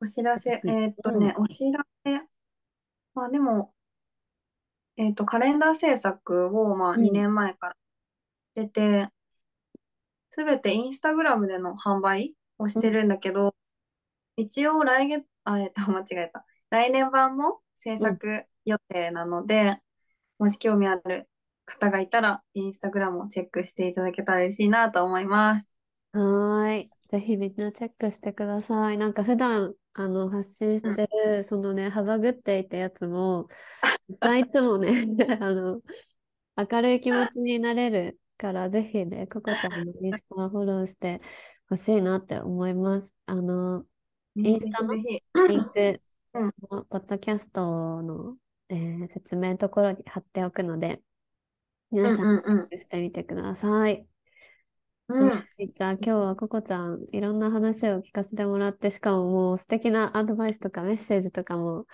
[0.00, 2.20] お知らせ、えうんーっとね、お知らせ。
[3.14, 3.74] まあでも、
[4.96, 7.76] えーっと、カレンダー制作をまあうん2年前から
[8.56, 9.10] 出て、
[10.34, 13.54] すべてインスタグラムでの販売をしてるんだけど、
[14.36, 16.44] 一応来月、あ、えっと、間違えた。
[16.70, 19.80] 来年版も制作予定なので、
[20.38, 21.28] もし興味ある
[21.66, 25.72] 方がいたら、インスタグラムをチェックしていただけたら嬉しいなと思います。
[26.12, 26.90] はーい。
[27.10, 28.98] ぜひみんなチェックしてください。
[28.98, 33.46] なんか普段あの発信してる、そのね、はばぐっていたやつも、
[34.08, 34.88] いつもね、
[35.40, 35.80] あの、
[36.56, 41.20] 明るい気持ちになれるから、ぜひね、ココちゃんのインスタフォローして
[41.68, 43.12] ほしいなって思います。
[43.26, 43.86] あの、
[44.36, 44.94] インスタの。
[44.94, 45.22] リ
[45.56, 46.00] ンク
[46.90, 48.36] ポッドキャストの、
[48.68, 51.02] えー説明のところに貼っておくので、
[51.90, 54.06] 皆さんチェックしてみてください。
[55.08, 61.86] じゃあ今日はココちゃんいろんな話を聞かせてもらってしかももう素敵なアドバイスとかメッセージとかも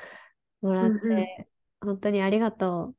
[0.62, 1.49] もらっうんうんて
[1.80, 2.95] 本当にありがと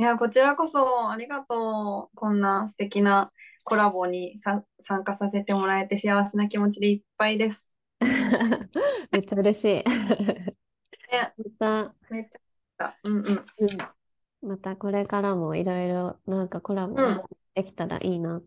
[0.00, 2.16] いや、こちらこそありがとう。
[2.16, 3.32] こんな素敵な
[3.64, 7.72] コラボにさ参加させてもらえて幸せな気持ちでいっぱいです。
[8.00, 8.04] う。
[9.10, 9.68] めっちゃ嬉しい。
[11.10, 13.24] ね、また、めっちゃ、うんうん。
[13.24, 17.22] うん、またこれからもいろいろなんかコラボうん
[17.54, 18.40] できたらいいな。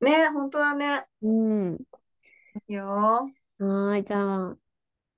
[0.00, 1.06] ね、本当だね。
[1.22, 1.76] うん。
[2.68, 2.86] いいよ。
[2.86, 4.58] はーい、じゃあ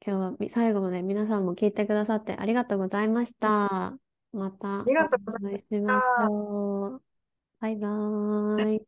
[0.06, 3.98] 今日はみ最後まで皆さんも聞いてくださってありがとうございました。
[4.32, 7.02] またりがとうございしましょう。
[7.60, 8.82] バイバーイ。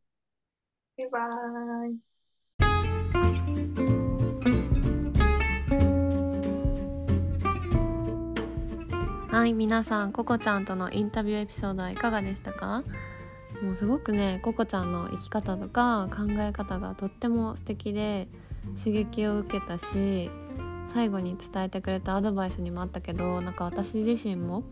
[0.97, 1.99] バイバーイ。
[9.31, 12.83] はい、皆さん、ココちゃんとのインタビューエピソードはいかがでしたか？
[13.63, 18.27] もうすごくね、ココちゃんの生き方とか考え方がとっても素敵で
[18.77, 20.29] 刺激を受けたし
[20.93, 24.63] 最後に伝えてくれたアドバイスにもあったけどなんか私自身も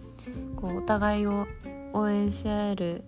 [0.55, 1.47] こうお互いを
[1.93, 3.03] 応援し合える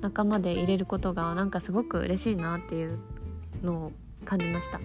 [0.00, 2.98] 仲間で入れることがなんかすごく嬉しいなっていう
[3.62, 3.92] のを
[4.24, 4.80] 感じました。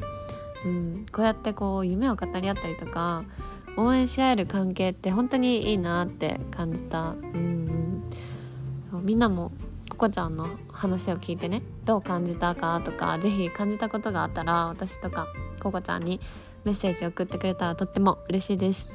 [0.65, 3.23] うん、こうやってこう夢を語り合ったりとか
[3.77, 8.03] 応援し合える関係って本当にいいなって感じた、うん、
[9.03, 9.51] みんなも
[9.89, 15.27] ココちゃんの話を聞いてねどう感じたかとかぜひ感じたことがあったら私とか
[15.61, 16.19] ココちゃんに
[16.63, 18.89] メッセージ送ってくれたらとっても嬉しいです。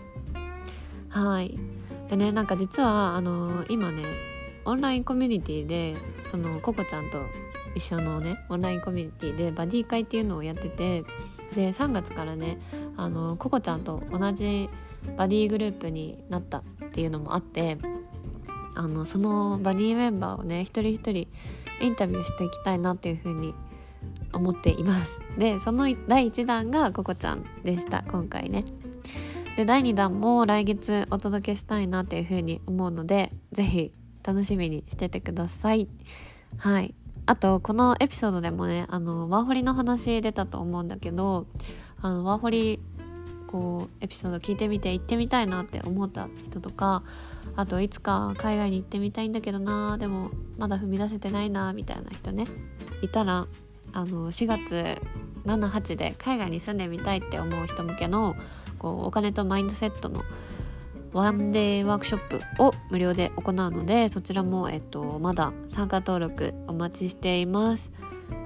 [1.08, 1.58] はい。
[2.08, 4.04] でねなんか実はあの今ね
[4.64, 5.96] オンラインコミュニティで
[6.26, 7.22] そのココちゃんと
[7.74, 11.04] 一緒のねオンラインコミュニティでバディ会っていうのをやってて
[11.54, 12.58] で3月からね
[12.96, 14.68] あのココちゃんと同じ
[15.16, 16.62] バディグループになったっ
[16.92, 17.78] ていうのもあって
[18.74, 21.28] あのそのバディメンバーをね一人一人
[21.80, 23.54] インタビューしていきたいなっていうふうに
[24.34, 25.20] 思っています。
[25.38, 28.02] でその第1弾がココちゃんでした。
[28.08, 28.64] 今回ね。
[29.56, 33.92] で第2弾も来月お届けしたいなっていうふうに思うのでぜひ
[34.24, 35.88] 楽しみにしててください。
[36.56, 36.94] はい。
[37.26, 41.46] あとこのエピソードでもねあのワーホリの話出たと思うんだけど
[42.02, 42.80] あのワーホリ
[43.46, 47.02] こうエピソード聞いてみて行ってみたいなって思った人とか
[47.56, 52.46] あといつか海外に行ってみたいんだけどなでもまだ踏み出せてないなみたいな人ね
[53.00, 53.46] いたら
[53.94, 55.00] あの4月
[55.46, 58.34] 78で海外に住んでみたいって思う人向けの
[58.78, 60.22] こうお金とマインドセットの
[61.12, 67.92] ワンデーワークショップを無料で行うのでそちらも、えっと、まだ参加登録お待ちしています。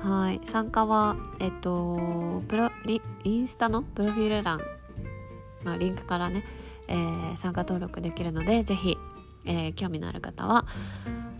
[0.01, 0.41] はい。
[0.45, 4.61] 参加はえっとプロリインスタのプロフィール欄
[5.65, 6.45] のリンクからね、
[6.89, 8.99] えー、参加登録できるので是非、
[9.47, 10.67] えー、興味のある方は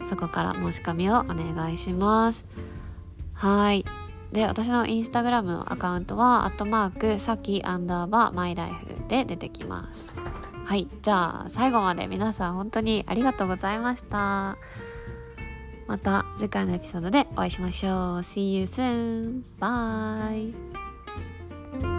[0.09, 2.47] そこから申し込みをお願いします。
[3.39, 3.85] はい。
[4.33, 10.11] で私のインスタグラムのアカウントはアットマークさきアンダーバーマイライフで出てきます。
[10.67, 10.87] はい。
[11.01, 14.59] じゃあ最後まで皆さん本当にありがとうございました。
[15.87, 17.93] また次回のエピソードでお会いしましょう。
[18.19, 19.45] See you soon!
[19.59, 21.98] Bye!